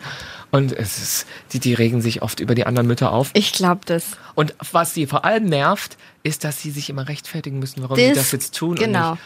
Und 0.51 0.71
es 0.71 0.97
ist, 0.99 1.27
die, 1.51 1.59
die 1.59 1.73
regen 1.73 2.01
sich 2.01 2.21
oft 2.21 2.39
über 2.39 2.55
die 2.55 2.65
anderen 2.65 2.87
Mütter 2.87 3.11
auf. 3.11 3.31
Ich 3.33 3.51
glaube 3.51 3.81
das. 3.85 4.11
Und 4.35 4.53
was 4.71 4.93
sie 4.93 5.05
vor 5.07 5.25
allem 5.25 5.45
nervt, 5.45 5.74
ist, 6.23 6.43
dass 6.43 6.61
sie 6.61 6.71
sich 6.71 6.89
immer 6.89 7.07
rechtfertigen 7.07 7.59
müssen, 7.59 7.81
warum 7.81 7.97
sie 7.97 8.13
das 8.13 8.31
jetzt 8.31 8.55
tun. 8.55 8.75
Genau. 8.75 9.17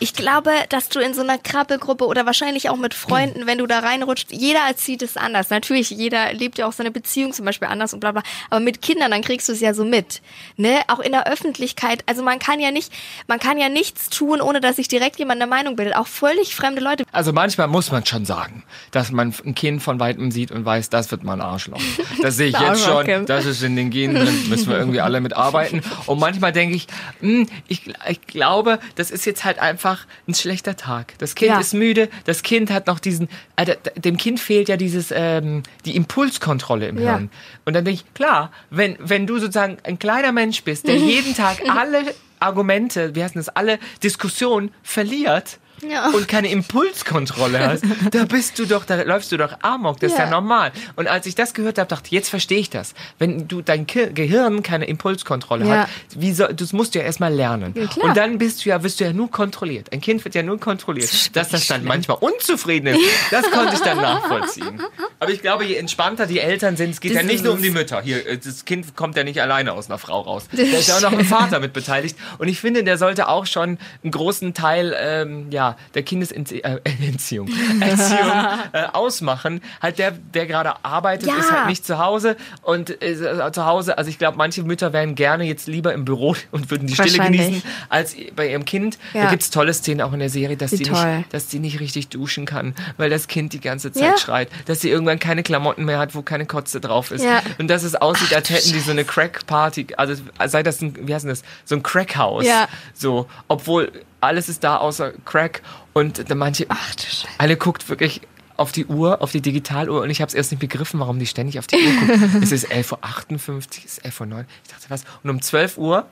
Ich 0.00 0.14
glaube, 0.14 0.50
dass 0.68 0.88
du 0.88 1.00
in 1.00 1.14
so 1.14 1.22
einer 1.22 1.38
Krabbelgruppe 1.38 2.06
oder 2.06 2.26
wahrscheinlich 2.26 2.70
auch 2.70 2.76
mit 2.76 2.94
Freunden, 2.94 3.46
wenn 3.46 3.58
du 3.58 3.66
da 3.66 3.80
reinrutscht, 3.80 4.30
jeder 4.30 4.60
erzieht 4.60 5.02
es 5.02 5.16
anders. 5.16 5.50
Natürlich, 5.50 5.90
jeder 5.90 6.32
lebt 6.32 6.58
ja 6.58 6.66
auch 6.66 6.72
seine 6.72 6.90
Beziehung 6.90 7.32
zum 7.32 7.44
Beispiel 7.44 7.68
anders 7.68 7.94
und 7.94 8.00
bla 8.00 8.12
bla. 8.12 8.22
Aber 8.50 8.60
mit 8.60 8.82
Kindern, 8.82 9.10
dann 9.10 9.22
kriegst 9.22 9.48
du 9.48 9.52
es 9.52 9.60
ja 9.60 9.74
so 9.74 9.84
mit. 9.84 10.20
Ne? 10.56 10.80
Auch 10.88 11.00
in 11.00 11.12
der 11.12 11.26
Öffentlichkeit. 11.26 12.02
Also 12.06 12.22
man 12.22 12.38
kann 12.38 12.60
ja 12.60 12.70
nicht, 12.70 12.92
man 13.26 13.38
kann 13.38 13.58
ja 13.58 13.68
nichts 13.68 14.08
tun, 14.10 14.40
ohne 14.40 14.60
dass 14.60 14.76
sich 14.76 14.88
direkt 14.88 15.18
jemand 15.18 15.40
eine 15.40 15.48
Meinung 15.48 15.76
bildet. 15.76 15.96
Auch 15.96 16.06
völlig 16.06 16.54
fremde 16.54 16.80
Leute. 16.80 17.04
Also 17.12 17.32
manchmal 17.32 17.68
muss 17.68 17.90
man 17.90 18.04
schon 18.06 18.24
sagen, 18.24 18.64
dass 18.90 19.10
man 19.10 19.34
ein 19.44 19.54
Kind 19.54 19.82
von 19.82 20.00
weitem 20.00 20.30
sieht 20.30 20.50
und 20.50 20.64
weiß, 20.64 20.90
das 20.90 21.10
wird 21.10 21.24
mal 21.24 21.34
ein 21.34 21.40
Arschloch. 21.40 21.80
Das 22.22 22.36
sehe 22.36 22.48
ich 22.48 22.58
jetzt 22.58 22.84
schon, 22.84 23.26
das 23.26 23.44
ist 23.44 23.62
in 23.62 23.76
den 23.76 23.90
Genen 23.90 24.16
drin, 24.16 24.48
müssen 24.48 24.68
wir 24.70 24.78
irgendwie 24.78 25.00
alle 25.00 25.20
mitarbeiten. 25.20 25.82
Und 26.06 26.18
manchmal 26.18 26.52
denke 26.52 26.74
ich, 26.74 26.86
hm, 27.20 27.48
ich, 27.68 27.82
ich 28.08 28.26
glaube, 28.26 28.80
das 28.96 29.10
ist 29.10 29.24
jetzt 29.24 29.44
halt 29.44 29.58
einfach 29.68 30.06
ein 30.26 30.34
schlechter 30.34 30.76
Tag. 30.76 31.14
Das 31.18 31.34
Kind 31.34 31.50
Ja. 31.52 31.60
ist 31.60 31.74
müde, 31.74 32.08
das 32.24 32.42
Kind 32.42 32.70
hat 32.70 32.86
noch 32.86 32.98
diesen, 32.98 33.28
äh, 33.56 33.76
dem 33.96 34.16
Kind 34.16 34.40
fehlt 34.40 34.68
ja 34.68 34.76
dieses, 34.76 35.12
ähm, 35.14 35.62
die 35.84 35.94
Impulskontrolle 35.96 36.88
im 36.88 36.98
Ja. 36.98 37.12
Hirn. 37.16 37.30
Und 37.64 37.74
dann 37.74 37.84
denke 37.84 38.02
ich, 38.04 38.14
klar, 38.14 38.50
wenn, 38.70 38.96
wenn 39.00 39.26
du 39.26 39.38
sozusagen 39.38 39.78
ein 39.84 39.98
kleiner 39.98 40.32
Mensch 40.32 40.62
bist, 40.64 40.88
der 40.88 40.96
jeden 40.96 41.34
Tag 41.34 41.58
alle 41.68 42.14
Argumente, 42.40 43.14
wie 43.14 43.22
heißt 43.22 43.36
das, 43.36 43.48
alle 43.48 43.78
Diskussionen 44.02 44.72
verliert, 44.82 45.58
Ja. 45.82 46.08
und 46.10 46.26
keine 46.28 46.48
Impulskontrolle 46.50 47.58
hast, 47.66 47.84
da 48.12 48.24
bist 48.24 48.58
du 48.58 48.66
doch, 48.66 48.84
da 48.84 49.02
läufst 49.02 49.30
du 49.32 49.36
doch 49.36 49.52
amok, 49.62 50.00
das 50.00 50.12
ist 50.12 50.18
ja 50.18 50.24
Ja. 50.24 50.30
normal. 50.30 50.72
Und 50.96 51.06
als 51.08 51.26
ich 51.26 51.34
das 51.34 51.54
gehört 51.54 51.78
habe, 51.78 51.88
dachte 51.88 52.06
ich, 52.06 52.12
jetzt 52.12 52.28
verstehe 52.28 52.58
ich 52.58 52.70
das. 52.70 52.94
Wenn 53.18 53.48
du 53.48 53.62
dein 53.62 53.86
Gehirn 53.86 54.62
keine 54.62 54.86
Impulskontrolle 54.86 55.66
Ja. 55.66 55.76
hat, 55.82 55.88
wie 56.16 56.32
soll, 56.32 56.52
das 56.54 56.72
musst 56.72 56.94
du 56.94 56.98
ja 56.98 57.04
erstmal 57.04 57.32
lernen. 57.32 57.74
Ja, 57.76 58.02
und 58.02 58.16
dann 58.16 58.38
bist 58.38 58.64
du 58.64 58.70
ja, 58.70 58.82
wirst 58.82 59.00
du 59.00 59.04
ja 59.04 59.12
nur 59.12 59.30
kontrolliert. 59.30 59.92
Ein 59.92 60.00
Kind 60.00 60.24
wird 60.24 60.34
ja 60.34 60.42
nur 60.42 60.58
kontrolliert. 60.58 61.36
Dass 61.36 61.48
das 61.50 61.66
dann 61.66 61.84
manchmal 61.84 62.18
unzufrieden 62.20 62.88
ist, 62.88 63.00
das 63.30 63.50
konnte 63.50 63.74
ich 63.74 63.80
dann 63.80 63.98
nachvollziehen. 63.98 64.80
Aber 65.20 65.30
ich 65.30 65.40
glaube, 65.42 65.64
je 65.64 65.74
entspannter 65.76 66.26
die 66.26 66.38
Eltern 66.40 66.76
sind, 66.76 66.90
es 66.90 67.00
geht 67.00 67.12
Das 67.14 67.22
ja 67.22 67.26
nicht 67.26 67.44
nur 67.44 67.54
um 67.54 67.62
die 67.62 67.70
Mütter. 67.70 68.00
Hier, 68.02 68.26
äh, 68.26 68.38
das 68.38 68.64
Kind 68.64 68.96
kommt 68.96 69.16
ja 69.16 69.24
nicht 69.24 69.40
alleine 69.40 69.72
aus 69.72 69.88
einer 69.88 69.98
Frau 69.98 70.20
raus. 70.20 70.44
Da 70.58 70.62
ist 70.62 70.88
ja 70.88 70.96
auch 70.96 71.00
noch 71.00 71.12
ein 71.18 71.24
Vater 71.24 71.60
mit 71.60 71.72
beteiligt. 71.72 72.16
Und 72.38 72.48
ich 72.48 72.60
finde, 72.60 72.84
der 72.84 72.98
sollte 72.98 73.28
auch 73.28 73.46
schon 73.46 73.78
einen 74.02 74.10
großen 74.12 74.54
Teil 74.54 74.94
ähm, 74.98 75.46
ja, 75.50 75.67
der 75.94 76.02
Kindesentziehung 76.02 77.48
äh, 77.48 77.84
äh, 78.72 78.84
ausmachen. 78.92 79.60
Halt 79.80 79.98
der, 79.98 80.12
der 80.12 80.46
gerade 80.46 80.84
arbeitet, 80.84 81.28
Ja. 81.28 81.36
ist 81.36 81.50
halt 81.52 81.66
nicht 81.66 81.84
zu 81.84 81.98
Hause 81.98 82.36
und 82.62 82.90
ist 82.90 83.20
äh, 83.20 83.52
zu 83.52 83.66
Hause. 83.66 83.98
Also 83.98 84.10
ich 84.10 84.18
glaube, 84.18 84.36
manche 84.36 84.62
Mütter 84.62 84.92
wären 84.92 85.14
gerne 85.14 85.44
jetzt 85.44 85.66
lieber 85.66 85.92
im 85.92 86.04
Büro 86.04 86.36
und 86.50 86.70
würden 86.70 86.86
die 86.86 86.94
Stille 86.94 87.18
genießen 87.18 87.62
als 87.88 88.16
bei 88.36 88.50
ihrem 88.50 88.64
Kind. 88.64 88.98
Da 89.12 89.20
Ja. 89.24 89.30
gibt 89.30 89.42
es 89.42 89.50
tolle 89.50 89.72
Szenen 89.74 90.00
auch 90.00 90.12
in 90.12 90.18
der 90.20 90.30
Serie, 90.30 90.56
dass 90.56 90.72
Wie 90.72 90.76
sie, 90.76 90.82
toll. 90.84 91.18
nicht, 91.18 91.34
dass 91.34 91.50
sie 91.50 91.58
nicht 91.58 91.80
richtig 91.80 92.08
duschen 92.08 92.46
kann, 92.46 92.74
weil 92.96 93.10
das 93.10 93.28
Kind 93.28 93.52
die 93.52 93.60
ganze 93.60 93.92
Zeit 93.92 94.02
Ja. 94.02 94.18
schreit. 94.18 94.48
Dass 94.66 94.80
sie 94.80 94.90
irgendwann 94.90 95.18
keine 95.18 95.42
Klamotten 95.42 95.84
mehr 95.84 95.98
hat, 95.98 96.14
wo 96.14 96.22
keine 96.22 96.46
Kotze 96.46 96.80
drauf 96.80 97.10
ist. 97.10 97.24
Und 97.58 97.68
dass 97.68 97.82
es 97.82 97.94
aussieht, 97.94 98.34
als 98.34 98.50
hätten 98.50 98.72
die 98.72 98.80
so 98.80 98.90
eine 98.90 99.04
Crack-Party. 99.04 99.88
Also 99.96 100.14
sei 100.46 100.62
das 100.62 100.80
ein, 100.80 100.94
wie 101.06 101.14
heißt 101.14 101.26
das? 101.26 101.42
So 101.64 101.74
ein 101.76 101.82
Crackhaus. 101.82 102.44
Ja. 102.46 102.68
So, 102.94 103.26
obwohl 103.48 103.92
alles 104.20 104.48
ist 104.48 104.64
da 104.64 104.76
außer 104.78 105.12
Crack 105.24 105.62
und 105.92 106.30
dann 106.30 106.38
manche, 106.38 106.66
Ach 106.68 106.94
du 106.94 107.02
Scheiße. 107.02 107.28
alle 107.38 107.56
guckt 107.56 107.88
wirklich 107.88 108.20
auf 108.56 108.72
die 108.72 108.86
Uhr, 108.86 109.22
auf 109.22 109.30
die 109.30 109.40
Digitaluhr 109.40 110.02
und 110.02 110.10
ich 110.10 110.20
habe 110.20 110.28
es 110.28 110.34
erst 110.34 110.50
nicht 110.50 110.60
begriffen, 110.60 110.98
warum 111.00 111.18
die 111.18 111.26
ständig 111.26 111.58
auf 111.58 111.66
die 111.68 111.76
Uhr 111.76 111.92
gucken. 112.00 112.38
es 112.42 112.50
ist 112.52 112.70
11.58 112.70 113.48
Uhr, 113.50 113.58
es 113.58 113.98
ist 113.98 114.04
11.09 114.04 114.32
Uhr. 114.32 114.44
Ich 114.64 114.70
dachte, 114.72 114.84
was? 114.88 115.04
Und 115.22 115.30
um 115.30 115.40
12 115.40 115.78
Uhr, 115.78 116.06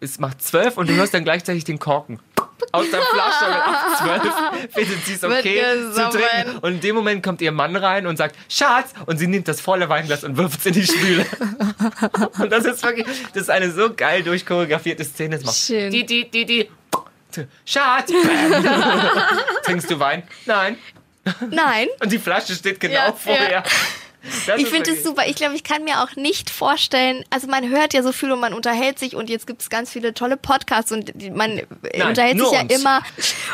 es 0.00 0.18
macht 0.18 0.42
12 0.42 0.78
und 0.78 0.88
du 0.88 0.94
hörst 0.94 1.12
dann 1.12 1.24
gleichzeitig 1.24 1.64
den 1.64 1.78
Korken. 1.78 2.20
aus 2.72 2.86
der 2.90 3.00
Flasche 3.00 3.44
mit 3.48 3.58
ab 3.58 4.62
12 4.62 4.72
findet 4.72 5.06
sie 5.06 5.14
es 5.14 5.24
okay 5.24 5.62
zu 5.92 6.10
trinken. 6.10 6.58
Und 6.60 6.72
in 6.74 6.80
dem 6.80 6.94
Moment 6.96 7.22
kommt 7.22 7.40
ihr 7.40 7.52
Mann 7.52 7.76
rein 7.76 8.06
und 8.06 8.16
sagt, 8.16 8.36
Schatz, 8.48 8.92
und 9.06 9.18
sie 9.18 9.26
nimmt 9.26 9.48
das 9.48 9.60
volle 9.60 9.88
Weinglas 9.88 10.24
und 10.24 10.36
wirft 10.36 10.60
es 10.60 10.66
in 10.66 10.72
die 10.72 10.86
Spüle. 10.86 11.26
und 12.38 12.50
das 12.50 12.64
ist 12.64 12.82
wirklich, 12.82 13.06
das 13.34 13.42
ist 13.44 13.50
eine 13.50 13.70
so 13.70 13.92
geil 13.94 14.22
durchchoreografierte 14.22 15.04
Szene. 15.04 15.36
Das 15.36 15.44
macht 15.44 15.56
Schön. 15.56 15.90
Die, 15.90 16.06
die, 16.06 16.30
die, 16.30 16.46
die. 16.46 16.70
Schatz! 17.64 18.10
Bam. 18.10 18.64
Trinkst 19.64 19.90
du 19.90 19.98
Wein? 20.00 20.22
Nein. 20.46 20.76
Nein. 21.50 21.88
Und 22.00 22.10
die 22.10 22.18
Flasche 22.18 22.54
steht 22.54 22.80
genau 22.80 22.94
Ja, 22.94 23.12
vorher. 23.12 23.50
ja. 23.50 23.62
Das 24.46 24.58
Ich 24.58 24.66
finde 24.66 24.90
es 24.90 25.04
super. 25.04 25.26
Ich 25.26 25.36
glaube, 25.36 25.54
ich 25.54 25.62
kann 25.62 25.84
mir 25.84 26.02
auch 26.02 26.16
nicht 26.16 26.50
vorstellen, 26.50 27.24
also 27.30 27.46
man 27.46 27.68
hört 27.68 27.94
ja 27.94 28.02
so 28.02 28.12
viel 28.12 28.32
und 28.32 28.40
man 28.40 28.52
unterhält 28.52 28.98
sich 28.98 29.14
und 29.14 29.30
jetzt 29.30 29.46
gibt 29.46 29.62
es 29.62 29.70
ganz 29.70 29.90
viele 29.90 30.12
tolle 30.14 30.36
Podcasts 30.36 30.90
und 30.92 31.14
man 31.34 31.56
Nein, 31.56 32.08
unterhält 32.08 32.38
sich 32.38 32.50
ja 32.50 32.62
uns. 32.62 32.72
immer. 32.72 33.02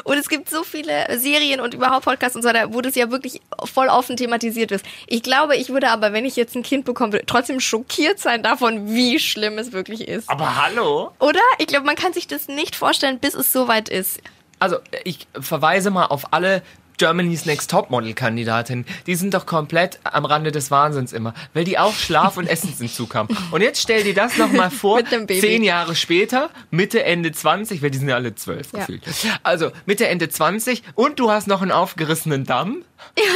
Und 0.05 0.17
es 0.19 0.29
gibt 0.29 0.49
so 0.49 0.65
viele 0.65 1.19
Serien 1.19 1.61
und 1.61 1.75
überhaupt 1.75 2.05
Podcasts 2.05 2.35
und 2.37 2.43
so 2.43 2.49
weiter, 2.49 2.73
wo 2.73 2.81
das 2.81 2.95
ja 2.95 3.11
wirklich 3.11 3.41
voll 3.65 3.89
offen 3.89 4.17
thematisiert 4.17 4.73
ist. 4.73 4.85
Ich 5.07 5.23
glaube, 5.23 5.57
ich 5.57 5.69
würde 5.69 5.91
aber, 5.91 6.13
wenn 6.13 6.25
ich 6.25 6.37
jetzt 6.37 6.55
ein 6.57 6.63
Kind 6.63 6.85
bekommen 6.85 7.13
würde, 7.13 7.27
trotzdem 7.27 7.61
schockiert 7.61 8.19
sein 8.19 8.43
davon, 8.43 8.95
wie 8.95 9.19
schlimm 9.19 9.59
es 9.59 9.73
wirklich 9.73 10.09
ist. 10.09 10.29
Aber 10.31 10.65
hallo? 10.65 11.13
Oder? 11.21 11.41
Ich 11.59 11.67
glaube, 11.67 11.87
man 11.87 11.97
kann 11.97 12.13
sich 12.13 12.27
das 12.27 12.49
nicht 12.49 12.75
vorstellen, 12.77 13.19
bis 13.19 13.35
es 13.35 13.53
soweit 13.53 13.89
ist. 13.89 14.21
Also, 14.59 14.77
ich 15.05 15.27
verweise 15.39 15.91
mal 15.91 16.07
auf 16.07 16.33
alle 16.33 16.63
Germany's 17.05 17.45
Next 17.45 17.71
Topmodel-Kandidatinnen. 17.71 18.87
Die 19.07 19.15
sind 19.15 19.35
doch 19.35 19.45
komplett 19.45 19.99
am 20.05 20.25
Rande 20.25 20.51
des 20.53 20.71
Wahnsinns 20.71 21.13
immer, 21.13 21.35
weil 21.53 21.65
die 21.65 21.79
auch 21.79 21.93
Schlaf- 21.95 22.39
und 22.39 22.47
Essensentzug 22.47 23.15
haben. 23.15 23.37
Und 23.51 23.61
jetzt 23.61 23.83
stell 23.83 24.03
dir 24.05 24.15
das 24.15 24.39
nochmal 24.39 24.71
vor, 24.71 25.01
zehn 25.29 25.63
Jahre 25.63 25.95
später, 25.97 26.49
Mitte, 26.71 27.05
Ende 27.05 27.31
20, 27.31 27.83
weil 27.83 27.91
die 27.91 27.99
sind 27.99 28.09
ja 28.09 28.15
alle 28.15 28.35
zwölf 28.35 28.69
Ja. 28.73 28.79
gefühlt. 28.79 29.03
Also, 29.43 29.71
Mitte, 29.85 30.09
Ende 30.09 30.31
20 30.31 30.83
und 30.95 31.19
du 31.21 31.31
hast 31.31 31.47
noch 31.47 31.61
einen 31.61 31.73
aufgerissenen 31.73 32.45
Damm, 32.45 32.83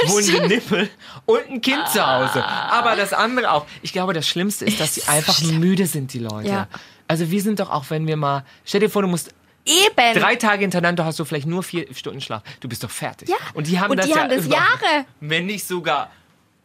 wunde 0.06 0.48
Nippel 0.48 0.88
und 1.26 1.46
ein 1.50 1.60
Kind 1.60 1.86
zu 1.92 2.06
Hause. 2.06 2.42
Aber 2.42 2.96
das 2.96 3.12
andere 3.12 3.52
auch. 3.52 3.66
Ich 3.82 3.92
glaube, 3.92 4.14
das 4.14 4.26
Schlimmste 4.26 4.64
ist, 4.64 4.80
dass 4.80 4.94
sie 4.94 5.02
einfach 5.08 5.42
müde 5.42 5.84
sind, 5.86 6.14
die 6.14 6.20
Leute. 6.20 6.48
Ja. 6.48 6.68
Also 7.06 7.30
wir 7.30 7.42
sind 7.42 7.60
doch 7.60 7.70
auch, 7.70 7.84
wenn 7.88 8.06
wir 8.06 8.16
mal, 8.16 8.44
stell 8.64 8.80
dir 8.80 8.88
vor, 8.90 9.02
du 9.02 9.08
musst 9.08 9.34
Eben. 9.68 10.20
Drei 10.20 10.36
Tage 10.36 10.60
hintereinander 10.62 11.04
hast 11.04 11.18
du 11.18 11.24
vielleicht 11.24 11.46
nur 11.46 11.62
vier 11.62 11.86
Stunden 11.94 12.20
Schlaf. 12.20 12.42
Du 12.60 12.68
bist 12.68 12.82
doch 12.82 12.90
fertig. 12.90 13.28
Ja. 13.28 13.36
Und 13.54 13.66
die 13.66 13.78
haben 13.78 13.90
Und 13.90 13.98
das 13.98 14.06
die 14.06 14.12
ja 14.12 14.18
haben 14.22 14.30
das 14.30 14.46
über- 14.46 14.54
Jahre. 14.56 15.04
Wenn 15.20 15.46
nicht 15.46 15.66
sogar 15.66 16.10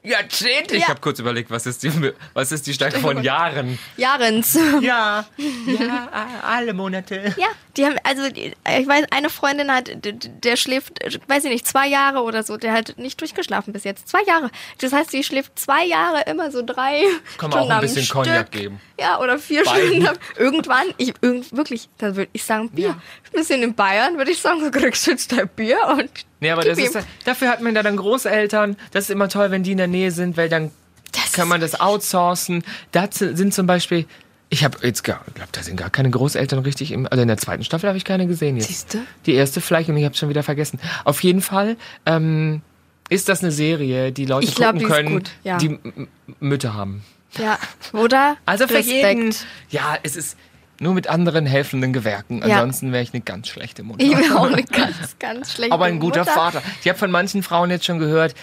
Jahrzehnte. 0.04 0.76
Ich 0.76 0.88
habe 0.88 1.00
kurz 1.00 1.20
überlegt, 1.20 1.50
was 1.50 1.66
ist 1.66 1.82
die, 1.84 1.92
was 2.34 2.52
ist 2.52 2.68
die 2.68 2.74
Stärke 2.74 3.00
von 3.00 3.24
Jahren? 3.24 3.80
Jahrens. 3.96 4.58
Ja, 4.82 5.26
ja, 5.66 6.10
alle 6.44 6.74
Monate. 6.74 7.34
Ja, 7.38 7.48
die 7.78 7.86
haben, 7.86 7.96
also 8.04 8.24
ich 8.26 8.56
weiß, 8.66 9.06
eine 9.12 9.30
Freundin 9.30 9.72
hat, 9.72 9.92
der 10.04 10.58
schläft, 10.58 11.00
weiß 11.28 11.46
ich 11.46 11.52
nicht, 11.52 11.68
zwei 11.68 11.88
Jahre 11.88 12.22
oder 12.24 12.44
so, 12.44 12.58
der 12.58 12.74
hat 12.74 12.96
nicht 12.98 13.20
durchgeschlafen 13.22 13.72
bis 13.72 13.84
jetzt. 13.86 14.10
Zwei 14.10 14.24
Jahre. 14.24 14.52
Das 14.80 14.92
heißt, 14.92 15.14
die 15.14 15.24
schläft 15.24 15.58
zwei 15.58 15.86
Jahre 15.86 16.24
immer 16.30 16.52
so 16.52 16.64
drei 16.64 17.04
Kann 17.38 17.50
man 17.50 17.60
auch 17.60 17.64
Stunden 17.66 17.72
ein 17.72 17.78
am 17.78 17.82
bisschen. 17.82 18.08
Cognac 18.08 18.52
geben. 18.52 18.82
Ja, 19.00 19.20
oder 19.20 19.40
vier 19.40 19.64
Beiden. 19.64 20.02
Stunden. 20.02 20.20
Irgendwann, 20.38 20.88
ich, 20.98 21.14
irgend, 21.22 21.52
wirklich, 21.56 21.90
da 21.98 22.16
würde 22.16 22.30
ich 22.34 22.44
sagen, 22.44 22.70
Bier. 22.70 22.88
Ja. 22.88 22.92
Ein 22.94 23.32
bisschen 23.32 23.64
in 23.64 23.74
Bayern 23.74 24.18
würde 24.18 24.32
ich 24.32 24.40
sagen, 24.42 24.60
du 24.60 24.70
kriegst 24.70 25.08
jetzt 25.08 25.32
dein 25.32 25.48
Bier 25.48 25.78
und 25.98 26.10
Nee, 26.44 26.52
aber 26.52 26.62
gib 26.64 26.76
das 26.76 26.80
ist, 26.80 27.08
dafür 27.26 27.50
hat 27.50 27.62
man 27.62 27.74
da 27.74 27.82
dann 27.84 27.98
Großeltern. 27.98 28.76
Das 28.92 29.06
ist 29.06 29.10
immer 29.10 29.30
toll, 29.30 29.50
wenn 29.52 29.64
die 29.64 29.72
in 29.72 29.78
der 29.78 29.88
Nähe 29.88 30.12
sind, 30.12 30.38
weil 30.38 30.50
dann 30.50 30.72
Das 31.12 31.34
kann 31.34 31.48
man 31.48 31.60
das 31.62 31.80
outsourcen. 31.80 32.64
Da 32.92 33.08
sind 33.12 33.54
zum 33.54 33.66
Beispiel, 33.66 34.06
ich 34.50 34.64
habe 34.64 34.78
jetzt 34.84 35.04
glaube, 35.04 35.22
da 35.52 35.64
sind 35.64 35.78
gar 35.78 35.90
keine 35.90 36.10
Großeltern 36.12 36.60
richtig 36.60 36.92
im, 36.92 37.08
also 37.10 37.22
in 37.22 37.28
der 37.28 37.38
zweiten 37.38 37.64
Staffel 37.64 37.88
habe 37.88 37.98
ich 37.98 38.06
keine 38.06 38.28
gesehen 38.28 38.58
jetzt. 38.58 38.68
Siehste? 38.68 39.00
Die 39.26 39.34
erste 39.34 39.62
vielleicht 39.62 39.90
und 39.90 39.98
ich 39.98 40.06
habe 40.06 40.16
schon 40.16 40.30
wieder 40.30 40.44
vergessen. 40.44 40.80
Auf 41.06 41.24
jeden 41.24 41.42
Fall 41.42 41.76
ähm, 42.06 42.62
ist 43.10 43.30
das 43.30 43.42
eine 43.42 43.52
Serie, 43.52 44.12
die 44.12 44.26
Leute 44.26 44.46
Ich 44.48 44.56
glaub, 44.56 44.74
gucken 44.74 44.80
die 44.88 44.94
können, 44.94 45.24
ja. 45.44 45.58
die 45.58 45.68
M- 45.68 46.08
Mütter 46.40 46.74
haben. 46.76 47.04
Ja, 47.40 47.58
oder? 47.94 48.38
Also 48.46 48.68
für 48.68 48.76
Respekt. 48.76 49.04
jeden, 49.04 49.36
ja, 49.72 49.98
es 50.04 50.16
ist 50.16 50.38
nur 50.84 50.94
mit 50.94 51.08
anderen 51.08 51.46
helfenden 51.48 51.94
Gewerken. 51.94 52.40
Ja. 52.46 52.58
Ansonsten 52.58 52.92
wäre 52.92 53.02
ich 53.04 53.14
eine 53.14 53.22
ganz 53.22 53.48
schlechte 53.48 53.82
Mutter. 53.84 54.04
Ich 54.04 54.16
bin 54.16 54.32
auch 54.34 54.46
eine 54.52 54.64
ganz, 54.64 55.18
ganz 55.20 55.54
schlechte 55.54 55.74
aber 55.74 55.86
ein 55.86 56.00
guter 56.00 56.20
Mutter. 56.22 56.32
Vater. 56.34 56.62
Ich 56.82 56.88
habe 56.88 57.00
von 57.00 57.10
manchen 57.10 57.42
Frauen 57.42 57.72
jetzt 57.72 57.86
schon 57.86 57.98
gehört, 58.00 58.36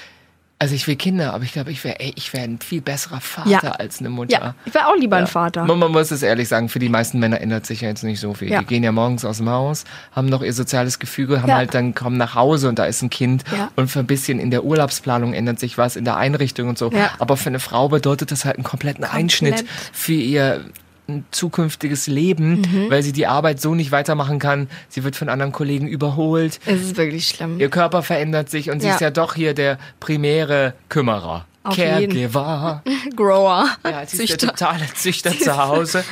also 0.63 0.75
ich 0.75 0.87
will 0.87 0.97
Kinder, 0.97 1.33
aber 1.33 1.43
ich 1.45 1.53
glaube, 1.55 1.71
ich 1.73 1.83
wäre 1.85 1.97
ich 2.01 2.35
wär 2.35 2.43
ein 2.43 2.59
viel 2.59 2.83
besserer 2.83 3.23
Vater 3.23 3.49
Ja. 3.49 3.61
als 3.61 4.01
eine 4.01 4.11
Mutter. 4.11 4.33
Ja, 4.33 4.55
ich 4.67 4.75
wäre 4.75 4.89
auch 4.89 4.95
lieber 4.97 5.17
ein 5.17 5.27
Vater. 5.27 5.65
Man, 5.65 5.79
man 5.79 5.91
muss 5.91 6.11
es 6.11 6.23
ehrlich 6.23 6.49
sagen, 6.49 6.69
für 6.69 6.79
die 6.79 6.91
meisten 6.91 7.19
Männer 7.19 7.41
ändert 7.41 7.65
sich 7.65 7.81
ja 7.81 7.89
jetzt 7.89 8.05
nicht 8.05 8.21
so 8.21 8.35
viel. 8.35 8.51
Ja. 8.51 8.59
Die 8.61 8.67
gehen 8.67 8.83
ja 8.85 8.93
morgens 8.93 9.25
aus 9.25 9.39
dem 9.39 9.49
Haus, 9.49 9.85
haben 10.13 10.29
noch 10.29 10.43
ihr 10.43 10.53
soziales 10.53 10.99
Gefüge, 10.99 11.41
haben 11.41 11.49
Ja. 11.49 11.57
halt 11.57 11.73
dann 11.73 11.95
kommen 11.95 12.19
nach 12.19 12.35
Hause 12.35 12.69
und 12.69 12.79
da 12.79 12.85
ist 12.85 13.01
ein 13.01 13.09
Kind 13.09 13.43
Ja. 13.57 13.71
und 13.77 13.89
für 13.91 14.01
ein 14.01 14.07
bisschen 14.07 14.39
in 14.39 14.51
der 14.51 14.63
Urlaubsplanung 14.65 15.33
ändert 15.33 15.59
sich 15.59 15.79
was, 15.79 15.97
in 15.97 16.05
der 16.05 16.19
Einrichtung 16.19 16.69
und 16.69 16.77
so. 16.77 16.91
Ja. 16.93 17.09
Aber 17.19 17.39
für 17.39 17.49
eine 17.49 17.59
Frau 17.61 17.89
bedeutet 17.89 18.31
das 18.31 18.45
halt 18.45 18.57
einen 18.57 18.65
kompletten 18.65 19.05
Einschnitt 19.05 19.65
für 19.95 20.13
ihr 20.13 20.61
ein 21.17 21.25
zukünftiges 21.31 22.07
Leben, 22.07 22.61
Mhm. 22.63 22.91
weil 22.91 23.03
sie 23.03 23.13
die 23.13 23.27
Arbeit 23.27 23.61
so 23.61 23.75
nicht 23.75 23.93
weitermachen 23.93 24.39
kann. 24.39 24.69
Sie 24.89 25.05
wird 25.05 25.17
von 25.17 25.29
anderen 25.29 25.53
Kollegen 25.53 25.87
überholt. 25.89 26.61
Es 26.67 26.83
ist 26.83 26.97
wirklich 26.97 27.29
schlimm. 27.29 27.59
Ihr 27.61 27.71
Körper 27.71 28.03
verändert 28.03 28.49
sich 28.51 28.71
und 28.71 28.81
sie 28.81 28.89
Ja. 28.89 28.95
ist 28.95 29.01
ja 29.01 29.11
doch 29.11 29.35
hier 29.35 29.55
der 29.55 29.79
primäre 30.01 30.75
Kümmerer. 30.89 31.47
Auf. 31.63 31.77
Caregiver. 31.77 32.83
Grower. 33.17 33.67
Ja, 33.85 34.07
sie 34.07 34.17
ist 34.17 34.29
Züchter. 34.31 34.37
der 34.47 34.49
totale 34.57 34.87
Züchter 34.95 35.39
zu 35.39 35.57
Hause. 35.57 36.05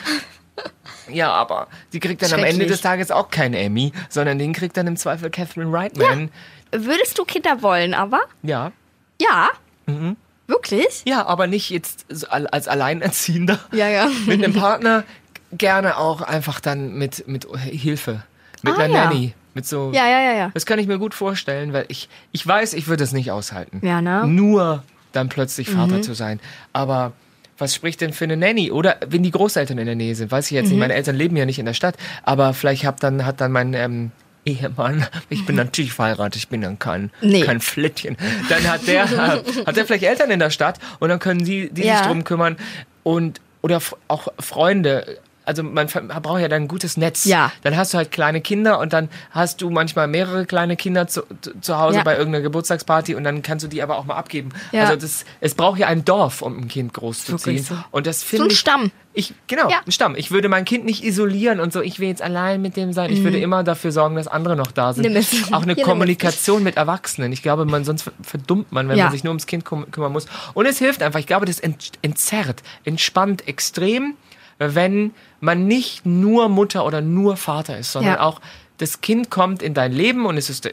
Ja, 1.11 1.32
aber 1.32 1.68
sie 1.90 2.00
kriegt 2.00 2.20
dann 2.22 2.34
am 2.34 2.44
Ende 2.44 2.66
des 2.66 2.82
Tages 2.82 3.11
auch 3.11 3.30
keinen 3.30 3.54
Emmy, 3.54 3.92
sondern 4.11 4.38
den 4.38 4.52
kriegt 4.52 4.76
dann 4.76 4.87
im 4.87 4.96
Zweifel 4.96 5.30
Catherine 5.30 5.72
Reitman. 5.72 6.30
Würdest 6.70 7.18
du 7.18 7.24
Kinder 7.24 7.62
wollen, 7.62 7.94
aber? 7.94 8.20
Ja. 8.42 8.72
Ja. 9.18 9.48
Mhm. 9.87 10.16
Wirklich? 10.48 11.02
Ja, 11.06 11.26
aber 11.26 11.46
nicht 11.46 11.70
jetzt 11.70 12.06
als 12.30 12.66
Alleinerziehender. 12.66 13.61
Ja, 13.72 13.88
ja. 13.88 14.08
Mit 14.26 14.42
einem 14.42 14.54
Partner 14.54 15.04
gerne 15.52 15.96
auch 15.98 16.20
einfach 16.22 16.58
dann 16.58 16.94
mit, 16.94 17.28
mit 17.28 17.46
Hilfe. 17.56 18.22
Mit 18.62 18.74
Ah, 18.74 18.78
einer 18.82 18.94
ja. 18.94 19.04
Nanny. 19.04 19.34
Mit 19.54 19.66
so. 19.66 19.92
Ja, 19.94 20.06
ja, 20.08 20.20
ja, 20.20 20.32
ja. 20.32 20.50
Das 20.54 20.66
kann 20.66 20.78
ich 20.78 20.87
mir 20.87 20.98
gut 20.98 21.14
vorstellen, 21.14 21.72
weil 21.72 21.84
ich, 21.88 22.08
ich 22.32 22.46
weiß, 22.46 22.72
ich 22.74 22.88
würde 22.88 23.04
es 23.04 23.12
nicht 23.12 23.30
aushalten. 23.30 23.80
Ja, 23.87 24.00
ne? 24.00 24.22
Mhm. 24.24 24.34
Nur 24.34 24.82
dann 25.12 25.28
plötzlich 25.28 25.70
Vater 25.70 26.02
zu 26.02 26.14
sein. 26.14 26.40
Aber 26.72 27.12
was 27.56 27.74
spricht 27.74 28.00
denn 28.00 28.12
für 28.12 28.24
eine 28.24 28.37
Nanny? 28.37 28.70
Oder 28.70 28.96
wenn 29.06 29.22
die 29.22 29.30
Großeltern 29.30 29.78
in 29.78 29.87
der 29.87 29.94
Nähe 29.96 30.14
sind, 30.14 30.30
weiß 30.30 30.46
ich 30.46 30.52
jetzt 30.52 30.66
Mhm. 30.66 30.70
nicht. 30.72 30.78
Meine 30.80 30.94
Eltern 30.94 31.16
leben 31.16 31.37
ja 31.37 31.44
nicht 31.46 31.58
in 31.58 31.66
der 31.66 31.74
Stadt, 31.74 31.96
aber 32.22 32.54
vielleicht 32.54 32.84
hab 32.84 33.00
dann, 33.00 33.24
hat 33.26 33.40
dann 33.40 33.52
mein 33.52 33.74
ähm, 33.74 34.12
Ehemann, 34.48 35.06
ich 35.28 35.44
bin 35.46 35.56
natürlich 35.56 35.92
verheiratet, 35.92 36.37
ich 36.37 36.48
bin 36.48 36.61
dann 36.62 36.78
kein, 36.78 37.11
Nee. 37.20 37.42
kein 37.42 37.61
Flittchen. 37.61 38.16
Dann 38.48 38.62
hat 38.70 38.87
der, 38.87 39.08
hat 39.66 39.76
der 39.76 39.87
vielleicht 39.87 40.04
Eltern 40.04 40.30
in 40.30 40.38
der 40.40 40.50
Stadt 40.50 40.78
und 40.98 41.08
dann 41.11 41.18
können 41.18 41.44
die, 41.44 41.70
die 41.70 41.84
Ja. 41.84 41.98
sich 41.98 42.06
drum 42.06 42.24
kümmern 42.24 42.56
und 43.02 43.40
oder 43.62 43.80
auch 44.08 44.28
Freunde. 44.38 45.18
Also 45.48 45.62
man 45.62 45.87
braucht 45.88 46.40
ja 46.40 46.48
dann 46.48 46.62
ein 46.64 46.68
gutes 46.68 46.96
Netz. 46.98 47.24
Ja. 47.24 47.50
Dann 47.62 47.76
hast 47.76 47.94
du 47.94 47.98
halt 47.98 48.11
kleine 48.11 48.40
Kinder 48.40 48.78
und 48.78 48.92
dann 48.92 49.08
hast 49.30 49.62
du 49.62 49.70
manchmal 49.70 50.06
mehrere 50.06 50.44
kleine 50.46 50.76
Kinder 50.76 51.06
zu, 51.08 51.22
zu, 51.62 51.78
Hause 51.78 51.96
Ja. 51.98 52.02
bei 52.04 52.16
irgendeiner 52.18 52.42
Geburtstagsparty 52.42 53.14
und 53.14 53.24
dann 53.24 53.40
kannst 53.42 53.64
du 53.64 53.68
die 53.68 53.82
aber 53.82 53.96
auch 53.96 54.04
mal 54.04 54.16
abgeben. 54.16 54.50
Ja. 54.72 54.82
Also 54.84 54.96
das, 54.96 55.24
es 55.40 55.54
braucht 55.54 55.78
ja 55.78 55.87
ein 55.87 56.04
Dorf, 56.04 56.42
um 56.42 56.58
ein 56.58 56.68
Kind 56.68 56.92
großzuziehen. 56.94 57.62
So. 57.64 57.76
Und 57.90 58.06
das 58.06 58.20
So 58.20 58.26
finde 58.26 58.44
ein 58.46 58.50
ich. 58.50 58.58
Stamm. 58.58 58.90
Ich, 59.14 59.34
genau, 59.48 59.68
Ja. 59.68 59.80
ein 59.84 59.90
Stamm. 59.90 60.14
Ich 60.16 60.30
würde 60.30 60.48
mein 60.48 60.64
Kind 60.64 60.84
nicht 60.84 61.02
isolieren 61.02 61.58
und 61.61 61.72
so, 61.72 61.80
ich 61.80 61.98
will 61.98 62.08
jetzt 62.08 62.22
allein 62.22 62.62
mit 62.62 62.76
dem 62.76 62.92
sein. 62.92 63.11
Ich 63.11 63.24
würde 63.24 63.38
immer 63.40 63.64
dafür 63.64 63.90
sorgen, 63.90 64.14
dass 64.14 64.28
andere 64.28 64.54
noch 64.54 64.70
da 64.70 64.92
sind. 64.92 65.08
Mhm. 65.12 65.54
Auch 65.54 65.62
eine 65.62 65.74
Hier. 65.74 65.82
Kommunikation 65.84 66.62
mit 66.62 66.76
Erwachsenen. 66.76 67.32
Ich 67.32 67.42
glaube, 67.42 67.64
man 67.64 67.84
sonst 67.84 68.11
verdummt 68.22 68.70
man, 68.70 68.88
wenn 68.88 68.96
Ja. 68.98 69.04
man 69.04 69.12
sich 69.12 69.24
nur 69.24 69.30
ums 69.32 69.46
Kind 69.46 69.64
küm 69.64 69.90
kümmern 69.90 70.12
muss. 70.12 70.26
Und 70.54 70.66
es 70.66 70.78
hilft 70.78 71.02
einfach. 71.02 71.18
Ich 71.18 71.26
glaube, 71.26 71.46
das 71.46 71.58
ent 71.58 71.92
entzerrt, 72.02 72.62
entspannt 72.84 73.48
extrem, 73.48 74.14
wenn 74.58 75.12
man 75.40 75.66
nicht 75.66 76.04
nur 76.04 76.48
Mutter 76.48 76.84
oder 76.84 77.00
nur 77.00 77.36
Vater 77.36 77.78
ist, 77.78 77.92
sondern 77.92 78.14
Ja. 78.14 78.20
auch 78.20 78.40
das 78.78 79.00
Kind 79.00 79.30
kommt 79.30 79.62
in 79.62 79.74
dein 79.74 79.92
Leben 79.92 80.24
und 80.26 80.36
es 80.36 80.48
ist, 80.50 80.68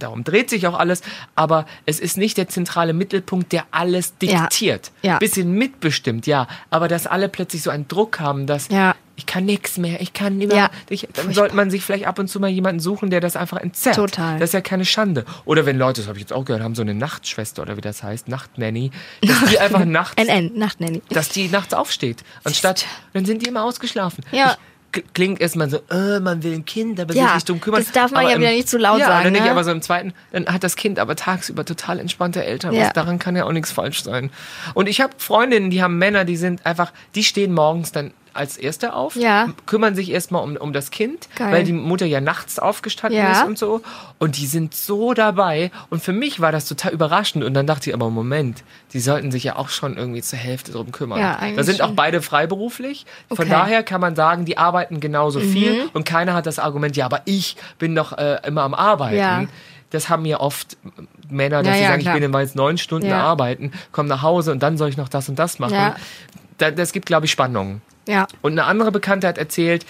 darum 0.00 0.24
dreht 0.24 0.50
sich 0.50 0.66
auch 0.66 0.78
alles, 0.78 1.02
aber 1.34 1.66
es 1.86 2.00
ist 2.00 2.16
nicht 2.18 2.36
der 2.38 2.48
zentrale 2.48 2.92
Mittelpunkt, 2.92 3.52
der 3.52 3.64
alles 3.70 4.14
Ja. 4.22 4.40
diktiert. 4.42 4.90
Ja. 5.02 5.18
Bisschen 5.18 5.52
mitbestimmt, 5.52 6.26
ja, 6.26 6.48
aber 6.70 6.88
dass 6.88 7.06
alle 7.06 7.28
plötzlich 7.28 7.62
so 7.62 7.70
einen 7.70 7.86
Druck 7.88 8.20
haben, 8.20 8.46
dass 8.46 8.68
Ja. 8.68 8.94
ich 9.16 9.26
kann 9.26 9.44
nichts 9.44 9.76
mehr, 9.76 10.00
ich 10.00 10.12
kann 10.14 10.40
über, 10.40 10.54
Ja. 10.56 10.70
ich, 10.88 11.02
dann 11.02 11.12
Furchtbar. 11.12 11.34
sollte 11.34 11.56
man 11.56 11.70
sich 11.70 11.82
vielleicht 11.82 12.06
ab 12.06 12.18
und 12.18 12.28
zu 12.28 12.40
mal 12.40 12.48
jemanden 12.48 12.80
suchen, 12.80 13.10
der 13.10 13.20
das 13.20 13.36
einfach 13.36 13.58
entzerrt. 13.58 13.96
Total. 13.96 14.38
Das 14.38 14.50
ist 14.50 14.54
ja 14.54 14.60
keine 14.62 14.84
Schande. 14.84 15.24
Oder 15.44 15.66
wenn 15.66 15.76
Leute, 15.78 16.00
das 16.00 16.08
habe 16.08 16.16
ich 16.18 16.22
jetzt 16.22 16.32
auch 16.32 16.44
gehört, 16.44 16.62
haben 16.62 16.74
so 16.74 16.82
eine 16.82 16.94
Nachtschwester 16.94 17.62
oder 17.62 17.76
wie 17.76 17.82
das 17.82 18.02
heißt, 18.02 18.28
Nachtnanny, 18.28 18.90
dass 19.20 19.50
die 19.50 19.58
einfach 19.60 19.84
nachts 19.84 20.14
NN, 20.22 20.52
Nachtnanny. 20.58 21.02
dass 21.10 21.28
die 21.28 21.48
nachts 21.48 21.74
aufsteht. 21.74 22.24
Anstatt, 22.44 22.86
dann 23.12 23.24
sind 23.26 23.42
die 23.42 23.48
immer 23.48 23.64
ausgeschlafen. 23.64 24.24
Ja. 24.32 24.52
Ich, 24.52 24.71
klingt 25.14 25.40
erstmal 25.40 25.70
so, 25.70 25.78
äh, 25.90 26.20
man 26.20 26.42
will 26.42 26.52
ein 26.54 26.64
Kind, 26.64 27.00
aber 27.00 27.14
Ja, 27.14 27.34
sich 27.34 27.44
drum 27.44 27.60
kümmern. 27.60 27.82
das 27.82 27.92
darf 27.92 28.10
man 28.10 28.20
Aber 28.20 28.28
ja 28.30 28.36
im- 28.36 28.42
wieder 28.42 28.50
nicht 28.52 28.68
zu 28.68 28.78
laut 28.78 28.98
ja, 29.00 29.06
sagen, 29.06 29.18
Ja, 29.18 29.24
dann 29.24 29.32
nicht, 29.32 29.44
ne? 29.44 29.50
aber 29.50 29.64
so 29.64 29.70
im 29.70 29.80
zweiten, 29.82 30.12
dann 30.32 30.46
hat 30.46 30.62
das 30.64 30.76
Kind 30.76 30.98
aber 30.98 31.16
tagsüber 31.16 31.64
total 31.64 31.98
entspannte 31.98 32.44
Eltern. 32.44 32.74
Ja. 32.74 32.84
Was, 32.86 32.92
daran 32.92 33.18
kann 33.18 33.34
ja 33.36 33.44
auch 33.44 33.52
nichts 33.52 33.72
falsch 33.72 34.02
sein. 34.02 34.30
Und 34.74 34.88
ich 34.88 35.00
habe 35.00 35.12
Freundinnen, 35.18 35.70
die 35.70 35.82
haben 35.82 35.98
Männer, 35.98 36.24
die 36.24 36.36
sind 36.36 36.66
einfach, 36.66 36.92
die 37.14 37.24
stehen 37.24 37.52
morgens 37.54 37.92
dann 37.92 38.12
als 38.34 38.56
Erste 38.56 38.94
auf, 38.94 39.16
Ja. 39.16 39.48
kümmern 39.66 39.94
sich 39.94 40.10
erstmal 40.10 40.42
um, 40.42 40.56
um 40.56 40.72
das 40.72 40.90
Kind, 40.90 41.28
Geil. 41.36 41.52
weil 41.52 41.64
die 41.64 41.72
Mutter 41.72 42.06
ja 42.06 42.20
nachts 42.20 42.58
aufgestanden 42.58 43.18
Ja. 43.20 43.32
ist 43.32 43.44
und 43.46 43.58
so. 43.58 43.82
Und 44.18 44.36
die 44.38 44.46
sind 44.46 44.74
so 44.74 45.14
dabei. 45.14 45.70
Und 45.90 46.02
für 46.02 46.12
mich 46.12 46.40
war 46.40 46.52
das 46.52 46.66
total 46.66 46.92
überraschend. 46.92 47.44
Und 47.44 47.54
dann 47.54 47.66
dachte 47.66 47.90
ich, 47.90 47.94
aber 47.94 48.10
Moment, 48.10 48.64
die 48.92 49.00
sollten 49.00 49.30
sich 49.30 49.44
ja 49.44 49.56
auch 49.56 49.68
schon 49.68 49.96
irgendwie 49.96 50.22
zur 50.22 50.38
Hälfte 50.38 50.72
drum 50.72 50.92
kümmern. 50.92 51.18
Ja, 51.20 51.38
da 51.56 51.62
sind 51.64 51.80
auch 51.82 51.88
schon. 51.88 51.96
beide 51.96 52.22
freiberuflich. 52.22 53.06
Von 53.28 53.38
Okay. 53.38 53.46
Mhm. 53.46 53.50
daher 53.50 53.82
kann 53.82 54.00
man 54.00 54.16
sagen, 54.16 54.44
die 54.44 54.58
arbeiten 54.58 55.00
genauso 55.00 55.40
viel. 55.40 55.88
Und 55.92 56.04
keiner 56.04 56.34
hat 56.34 56.46
das 56.46 56.58
Argument, 56.58 56.96
ja, 56.96 57.04
aber 57.06 57.22
ich 57.24 57.56
bin 57.78 57.94
doch 57.94 58.12
äh, 58.16 58.38
immer 58.46 58.62
am 58.62 58.74
Arbeiten. 58.74 59.16
Ja. 59.16 59.44
Das 59.90 60.08
haben 60.08 60.24
ja 60.24 60.40
oft 60.40 60.78
Männer, 61.28 61.58
dass 61.62 61.68
Ja, 61.68 61.74
sie 61.74 61.82
ja, 61.82 61.88
sagen, 61.88 62.02
klar. 62.02 62.14
ich 62.14 62.20
bin 62.20 62.30
immer 62.30 62.40
jetzt 62.40 62.56
neun 62.56 62.78
Stunden 62.78 63.08
Ja. 63.08 63.22
arbeiten, 63.22 63.72
komme 63.92 64.08
nach 64.08 64.22
Hause 64.22 64.52
und 64.52 64.62
dann 64.62 64.78
soll 64.78 64.88
ich 64.88 64.96
noch 64.96 65.08
das 65.10 65.28
und 65.28 65.38
das 65.38 65.58
machen. 65.58 65.92
Das 66.58 66.92
gibt, 66.92 67.06
glaube 67.06 67.26
ich, 67.26 67.32
Spannungen. 67.32 67.82
Ja. 68.06 68.26
Und 68.42 68.52
eine 68.52 68.64
andere 68.64 68.92
Bekannte 68.92 69.28
hat 69.28 69.38
erzählt, 69.38 69.86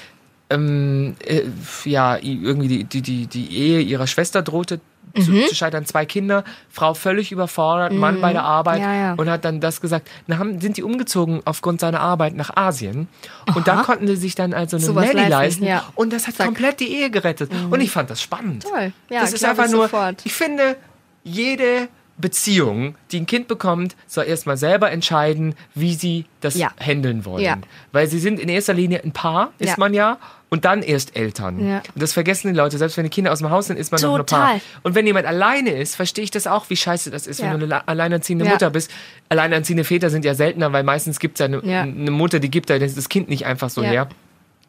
ähm, 0.51 1.17
äh, 1.25 1.43
ja, 1.85 2.17
irgendwie 2.19 2.69
die, 2.69 2.85
die, 2.85 3.03
die, 3.03 3.27
die 3.27 3.57
Ehe 3.57 3.81
ihrer 3.81 4.07
Schwester 4.07 4.43
drohte 4.43 4.81
Mhm. 5.15 5.23
zu, 5.23 5.47
zu 5.49 5.55
scheitern. 5.55 5.85
Zwei 5.85 6.07
Kinder, 6.07 6.45
Frau 6.71 6.95
völlig 6.95 7.33
überfordert, 7.33 7.93
Mann 7.93 8.21
bei 8.21 8.33
der 8.33 8.45
Arbeit 8.45 8.81
Ja, 8.81 8.95
ja. 8.95 9.15
und 9.15 9.29
hat 9.29 9.45
dann 9.45 9.61
das 9.61 9.81
gesagt. 9.81 10.09
Dann 10.27 10.39
haben, 10.39 10.61
sind 10.61 10.77
die 10.77 10.83
umgezogen 10.83 11.43
aufgrund 11.45 11.81
seiner 11.81 12.01
Arbeit 12.01 12.35
nach 12.35 12.57
Asien 12.57 13.09
und 13.55 13.69
da 13.69 13.83
konnten 13.83 14.07
sie 14.07 14.17
sich 14.17 14.35
dann 14.35 14.55
also 14.55 14.77
eine 14.77 14.87
Sowas 14.87 15.13
Nanny 15.13 15.29
leisten, 15.29 15.65
ja. 15.65 15.85
und 15.97 16.13
das 16.13 16.27
hat 16.27 16.37
Zack. 16.37 16.47
Mhm. 16.47 16.55
komplett 16.55 16.81
die 16.81 16.95
Ehe 16.95 17.11
gerettet. 17.11 17.51
Und 17.71 17.81
ich 17.81 17.91
fand 17.91 18.09
das 18.11 18.23
spannend. 18.23 18.63
Toll. 18.63 18.93
Ja, 19.11 19.21
das 19.21 19.33
ist 19.33 19.45
einfach 19.45 19.69
nur, 19.71 19.83
sofort. 19.83 20.23
ich 20.25 20.33
finde, 20.33 20.77
jede 21.25 21.89
Beziehung, 22.19 22.95
die 23.11 23.21
ein 23.21 23.27
Kind 23.27 23.49
bekommt, 23.49 23.97
soll 24.07 24.25
erstmal 24.27 24.57
selber 24.57 24.91
entscheiden, 24.91 25.55
wie 25.75 25.95
sie 25.95 26.27
das 26.41 26.55
Ja. 26.55 26.71
handeln 26.79 27.25
wollen. 27.25 27.43
Ja. 27.43 27.57
Weil 27.93 28.07
sie 28.07 28.19
sind 28.19 28.39
in 28.39 28.49
erster 28.49 28.75
Linie 28.75 29.03
ein 29.03 29.13
Paar, 29.13 29.53
ist 29.59 29.71
Ja. 29.71 29.75
man 29.79 29.93
ja, 29.95 30.19
und 30.51 30.65
dann 30.67 30.83
erst 30.83 31.17
Eltern. 31.17 31.67
Ja. 31.67 31.77
Und 31.95 32.03
das 32.03 32.13
vergessen 32.13 32.49
die 32.53 32.57
Leute, 32.57 32.77
selbst 32.77 32.97
wenn 32.99 33.05
die 33.05 33.11
Kinder 33.11 33.33
aus 33.33 33.39
dem 33.39 33.49
Haus 33.51 33.69
sind, 33.69 33.79
ist 33.79 33.91
man 33.91 34.01
noch 34.03 34.19
ein 34.19 34.27
Paar. 34.27 34.47
Total. 34.53 34.61
Und 34.83 34.95
wenn 34.95 35.07
jemand 35.07 35.27
alleine 35.27 35.71
ist, 35.71 35.97
verstehe 35.97 36.23
ich 36.25 36.31
das 36.31 36.47
auch, 36.47 36.69
wie 36.69 36.77
scheiße 36.77 37.11
das 37.11 37.27
ist, 37.27 37.41
wenn 37.43 37.59
du 37.59 37.65
eine 37.65 37.89
alleinerziehende. 37.89 38.45
Mutter 38.45 38.69
bist. 38.71 38.91
Alleinerziehende 39.31 39.85
Väter 39.85 40.11
sind 40.11 40.25
ja 40.27 40.35
seltener, 40.35 40.73
weil 40.73 40.83
meistens 40.83 41.19
gibt 41.19 41.41
es 41.41 41.41
ja 41.41 41.47
eine, 41.47 41.63
eine 41.63 42.11
Mutter, 42.11 42.39
die 42.39 42.51
gibt 42.51 42.69
da 42.69 42.79
das 42.79 43.09
Kind 43.09 43.31
nicht 43.31 43.47
einfach 43.47 43.71
so 43.71 43.83
her. 43.83 44.09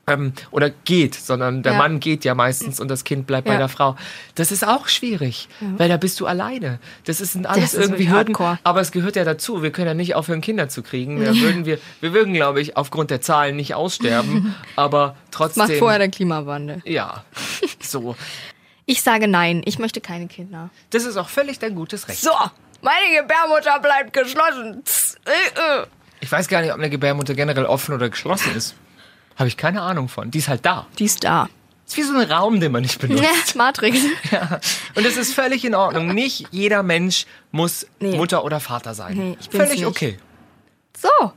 Ähm, 0.06 0.34
oder 0.52 0.70
geht, 0.70 1.16
sondern 1.16 1.64
der 1.64 1.72
Ja. 1.74 1.78
Mann 1.78 2.02
geht 2.02 2.26
ja 2.26 2.36
meistens 2.36 2.82
und 2.82 2.90
das 2.90 3.06
Kind 3.06 3.26
bleibt 3.26 3.48
bei 3.48 3.54
Ja. 3.54 3.60
der 3.60 3.70
Frau. 3.70 3.96
Das 4.36 4.52
ist 4.52 4.68
auch 4.68 4.90
schwierig, 4.90 5.48
weil 5.78 5.88
da 5.88 5.96
bist 5.96 6.20
du 6.20 6.26
alleine. 6.26 6.80
Das 7.06 7.22
ist 7.22 7.32
sind 7.34 7.46
alles 7.46 7.74
ist 7.74 7.80
irgendwie 7.80 8.10
Hürden, 8.10 8.36
hardcore. 8.38 8.60
aber 8.66 8.82
es 8.82 8.92
gehört 8.92 9.16
ja 9.16 9.24
dazu. 9.24 9.64
Wir 9.64 9.72
können 9.72 9.88
ja 9.88 9.94
nicht 9.94 10.16
aufhören, 10.16 10.42
Kinder 10.42 10.68
zu 10.68 10.84
kriegen. 10.84 11.24
Da 11.24 11.34
würden 11.34 11.66
wir, 11.66 11.80
wir 12.02 12.12
würden, 12.14 12.34
glaube 12.34 12.60
ich, 12.60 12.76
aufgrund 12.76 13.12
der 13.12 13.22
Zahlen 13.22 13.56
nicht 13.56 13.76
aussterben, 13.76 14.54
aber 14.76 15.16
trotzdem. 15.32 15.68
Macht 15.68 15.78
vorher 15.78 16.00
der 16.00 16.10
Klimawandel. 16.10 16.82
ja, 16.84 17.24
so. 17.80 18.18
Ich 18.86 19.02
sage 19.04 19.30
nein, 19.30 19.62
ich 19.64 19.80
möchte 19.80 20.02
keine 20.02 20.28
Kinder. 20.28 20.70
Das 20.90 21.06
ist 21.06 21.16
auch 21.16 21.30
völlig 21.30 21.60
dein 21.60 21.76
gutes 21.76 22.10
Recht. 22.10 22.20
So, 22.20 22.32
meine 22.82 23.22
Gebärmutter 23.22 23.80
bleibt 23.80 24.12
geschlossen. 24.12 24.84
Äh, 25.26 25.30
äh. 25.82 25.86
Ich 26.20 26.30
weiß 26.30 26.50
gar 26.50 26.60
nicht, 26.62 26.72
ob 26.74 26.78
eine 26.78 26.90
Gebärmutter 26.90 27.34
generell 27.36 27.66
offen 27.66 27.96
oder 27.96 28.10
geschlossen 28.10 28.54
ist. 28.54 28.76
Habe 29.36 29.48
ich 29.48 29.58
keine 29.58 29.82
Ahnung 29.82 30.10
von. 30.10 30.32
Die 30.32 30.38
ist 30.40 30.48
halt 30.48 30.66
da. 30.66 30.86
Die 31.00 31.06
ist 31.06 31.24
da. 31.24 31.50
Ist 31.86 31.98
wie 31.98 32.04
so 32.04 32.16
ein 32.18 32.32
Raum, 32.32 32.60
den 32.60 32.72
man 32.72 32.82
nicht 32.82 33.00
benutzt. 33.02 33.24
Ja, 33.24 33.30
Matrix. 33.56 33.98
Und 34.96 35.06
es 35.06 35.18
ist 35.18 35.34
völlig 35.34 35.66
in 35.66 35.76
Ordnung. 35.76 36.14
Nicht 36.14 36.48
jeder 36.52 36.82
Mensch 36.84 37.26
muss 37.52 37.86
Nee. 38.00 38.16
Mutter 38.18 38.44
oder 38.46 38.60
Vater 38.60 38.94
sein. 38.94 39.18
Nee, 39.18 39.38
ich 39.40 39.50
bin's 39.50 39.64
völlig 39.64 39.80
nicht. 39.80 39.88
okay. 39.88 40.18
So, 40.98 41.32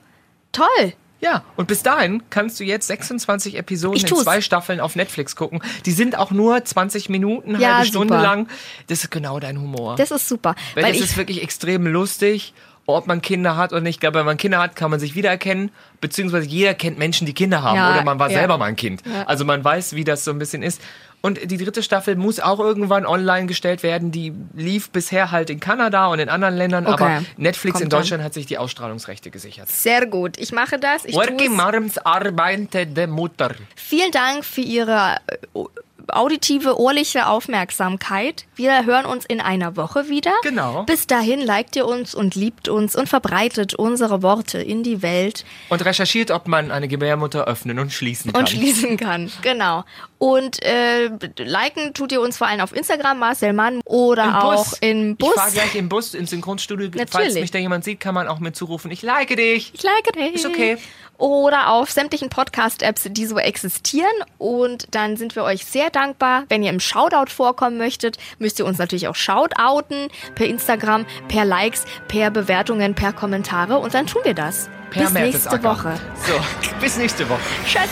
toll. 0.52 0.92
Ja, 1.18 1.42
und 1.56 1.66
bis 1.66 1.82
dahin 1.82 2.22
kannst 2.28 2.60
du 2.60 2.64
jetzt 2.64 2.86
26 2.88 3.56
Episoden 3.56 3.98
in 3.98 4.06
zwei 4.06 4.42
Staffeln 4.42 4.80
auf 4.80 4.96
Netflix 4.96 5.34
gucken. 5.34 5.62
Die 5.86 5.92
sind 5.92 6.16
auch 6.18 6.30
nur 6.30 6.62
20 6.62 7.08
Minuten, 7.08 7.58
Ja, 7.58 7.76
halbe 7.76 7.88
Stunde 7.88 8.14
super. 8.14 8.22
lang. 8.22 8.48
Das 8.88 9.02
ist 9.02 9.10
genau 9.10 9.40
dein 9.40 9.58
Humor. 9.58 9.96
Das 9.96 10.10
ist 10.10 10.28
super. 10.28 10.54
Weil, 10.74 10.84
Weil 10.84 10.92
das 10.92 11.00
ich, 11.00 11.06
ist 11.10 11.16
wirklich 11.16 11.42
extrem 11.42 11.86
lustig, 11.86 12.52
ob 12.86 13.06
man 13.06 13.20
Kinder 13.20 13.56
hat 13.56 13.72
oder 13.72 13.80
nicht. 13.80 13.96
Ich 13.96 14.00
glaube, 14.00 14.20
wenn 14.20 14.26
man 14.26 14.36
Kinder 14.36 14.58
hat, 14.58 14.76
kann 14.76 14.90
man 14.90 15.00
sich 15.00 15.14
wiedererkennen. 15.14 15.70
Beziehungsweise 16.00 16.46
jeder 16.46 16.74
kennt 16.74 16.98
Menschen, 16.98 17.26
die 17.26 17.34
Kinder 17.34 17.62
haben. 17.62 17.76
Ja, 17.76 17.92
oder 17.92 18.04
man 18.04 18.18
war 18.18 18.30
ja. 18.30 18.38
selber 18.38 18.58
mal 18.58 18.66
ein 18.66 18.76
Kind. 18.76 19.02
Also 19.26 19.44
man 19.44 19.64
weiß, 19.64 19.94
wie 19.94 20.04
das 20.04 20.24
so 20.24 20.30
ein 20.30 20.38
bisschen 20.38 20.62
ist. 20.62 20.80
Und 21.22 21.50
die 21.50 21.56
dritte 21.56 21.82
Staffel 21.82 22.14
muss 22.14 22.38
auch 22.38 22.60
irgendwann 22.60 23.04
online 23.04 23.46
gestellt 23.46 23.82
werden. 23.82 24.12
Die 24.12 24.32
lief 24.54 24.90
bisher 24.90 25.32
halt 25.32 25.50
in 25.50 25.58
Kanada 25.58 26.06
und 26.06 26.20
in 26.20 26.28
anderen 26.28 26.56
Ländern. 26.56 26.86
Okay. 26.86 27.02
Aber 27.02 27.22
Netflix 27.36 27.74
Kommt 27.74 27.84
in. 27.84 27.88
Deutschland 27.90 28.22
hat 28.22 28.32
sich 28.32 28.46
die 28.46 28.58
Ausstrahlungsrechte 28.58 29.30
gesichert. 29.30 29.68
sehr 29.68 30.06
gut. 30.06 30.38
Ich 30.38 30.52
mache 30.52 30.78
das. 30.78 31.04
Ich 31.04 31.16
Working. 31.16 31.56
Marms 31.56 31.98
arbeitende 31.98 33.08
Mutter. 33.08 33.52
Vielen 33.74 34.12
Dank 34.12 34.44
für 34.44 34.60
Ihre 34.60 35.16
äh, 35.26 35.64
auditive, 36.08 36.78
ohrliche 36.78 37.26
Aufmerksamkeit. 37.28 38.44
Wir 38.54 38.84
hören 38.84 39.06
uns 39.06 39.24
in 39.24 39.40
einer 39.40 39.76
Woche 39.76 40.08
wieder. 40.08 40.32
Genau. 40.42 40.84
Bis 40.84 41.06
dahin 41.06 41.40
liked 41.40 41.76
ihr 41.76 41.86
uns 41.86 42.14
und 42.14 42.34
liebt 42.34 42.68
uns 42.68 42.96
und 42.96 43.08
verbreitet 43.08 43.74
unsere 43.74 44.22
Worte 44.22 44.58
in 44.58 44.82
die 44.82 45.02
Welt 45.02 45.44
Und 45.68 45.84
recherchiert, 45.84 46.30
ob 46.30 46.48
man 46.48 46.70
eine 46.70 46.88
Gebärmutter 46.88 47.46
öffnen 47.46 47.78
und 47.78 47.92
schließen 47.92 48.32
kann. 48.32 48.40
und 48.42 48.48
schließen 48.48 48.96
kann. 48.96 49.30
Genau. 49.42 49.84
Und 50.18 50.62
äh, 50.64 51.10
liken 51.36 51.92
tut 51.92 52.12
ihr 52.12 52.20
uns 52.22 52.38
vor 52.38 52.46
allem 52.46 52.60
auf 52.60 52.74
Instagram, 52.74 53.18
Marcel 53.18 53.52
Mann, 53.52 53.80
oder 53.84 54.24
Im 54.24 54.34
auch 54.34 54.64
Bus. 54.68 54.78
im 54.80 55.16
Bus. 55.16 55.28
Ich 55.34 55.40
fahre 55.40 55.52
gleich 55.52 55.74
im 55.74 55.88
Bus 55.88 56.14
ins 56.14 56.30
Synchronstudio. 56.30 56.90
Falls 56.96 57.12
Natürlich. 57.12 57.34
mich 57.42 57.50
da 57.50 57.58
jemand 57.58 57.84
sieht, 57.84 58.00
kann 58.00 58.14
man 58.14 58.26
auch 58.28 58.38
mit 58.38 58.56
zurufen, 58.56 58.90
ich 58.90 59.02
like 59.02 59.36
dich. 59.36 59.72
Ich 59.74 59.82
like 59.82 60.12
dich. 60.14 60.34
Ist 60.36 60.46
okay. 60.46 60.78
Oder 61.18 61.70
auf 61.70 61.90
sämtlichen 61.90 62.28
Podcast-Apps, 62.28 63.08
die 63.10 63.26
so 63.26 63.38
existieren. 63.38 64.10
Und 64.38 64.86
dann 64.90 65.16
sind 65.16 65.34
wir 65.34 65.44
euch 65.44 65.64
sehr 65.64 65.90
dankbar. 65.96 66.44
Wenn 66.48 66.62
ihr 66.62 66.70
im 66.70 66.80
Shoutout 66.80 67.30
vorkommen 67.30 67.78
möchtet, 67.78 68.18
müsst 68.38 68.58
ihr 68.58 68.66
uns 68.66 68.78
natürlich 68.78 69.08
auch 69.08 69.14
shoutouten. 69.14 70.08
Per 70.34 70.46
Instagram, 70.46 71.06
per 71.28 71.44
Likes, 71.44 71.84
per 72.08 72.30
Bewertungen, 72.30 72.94
per 72.94 73.12
Kommentare. 73.12 73.78
Und 73.78 73.94
dann 73.94 74.06
tun 74.06 74.22
wir 74.24 74.34
das. 74.34 74.68
Per 74.90 75.02
Bis 75.02 75.12
nächste. 75.12 75.62
Woche. 75.64 75.98
So, 76.26 76.34
bis 76.80 76.96
nächste 76.96 77.28
Woche. 77.28 77.40
Tschüss. 77.66 77.90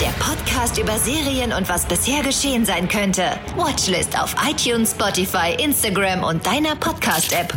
Der 0.00 0.10
Podcast 0.22 0.76
über 0.76 0.98
Serien 0.98 1.54
und 1.54 1.70
was 1.70 1.86
bisher 1.86 2.22
geschehen 2.22 2.66
sein 2.66 2.86
könnte. 2.86 3.30
Watchlist 3.56 4.20
auf 4.20 4.36
iTunes, 4.46 4.90
Spotify, 4.90 5.56
Instagram 5.58 6.22
und 6.22 6.46
deiner 6.46 6.76
Podcast-App. 6.76 7.54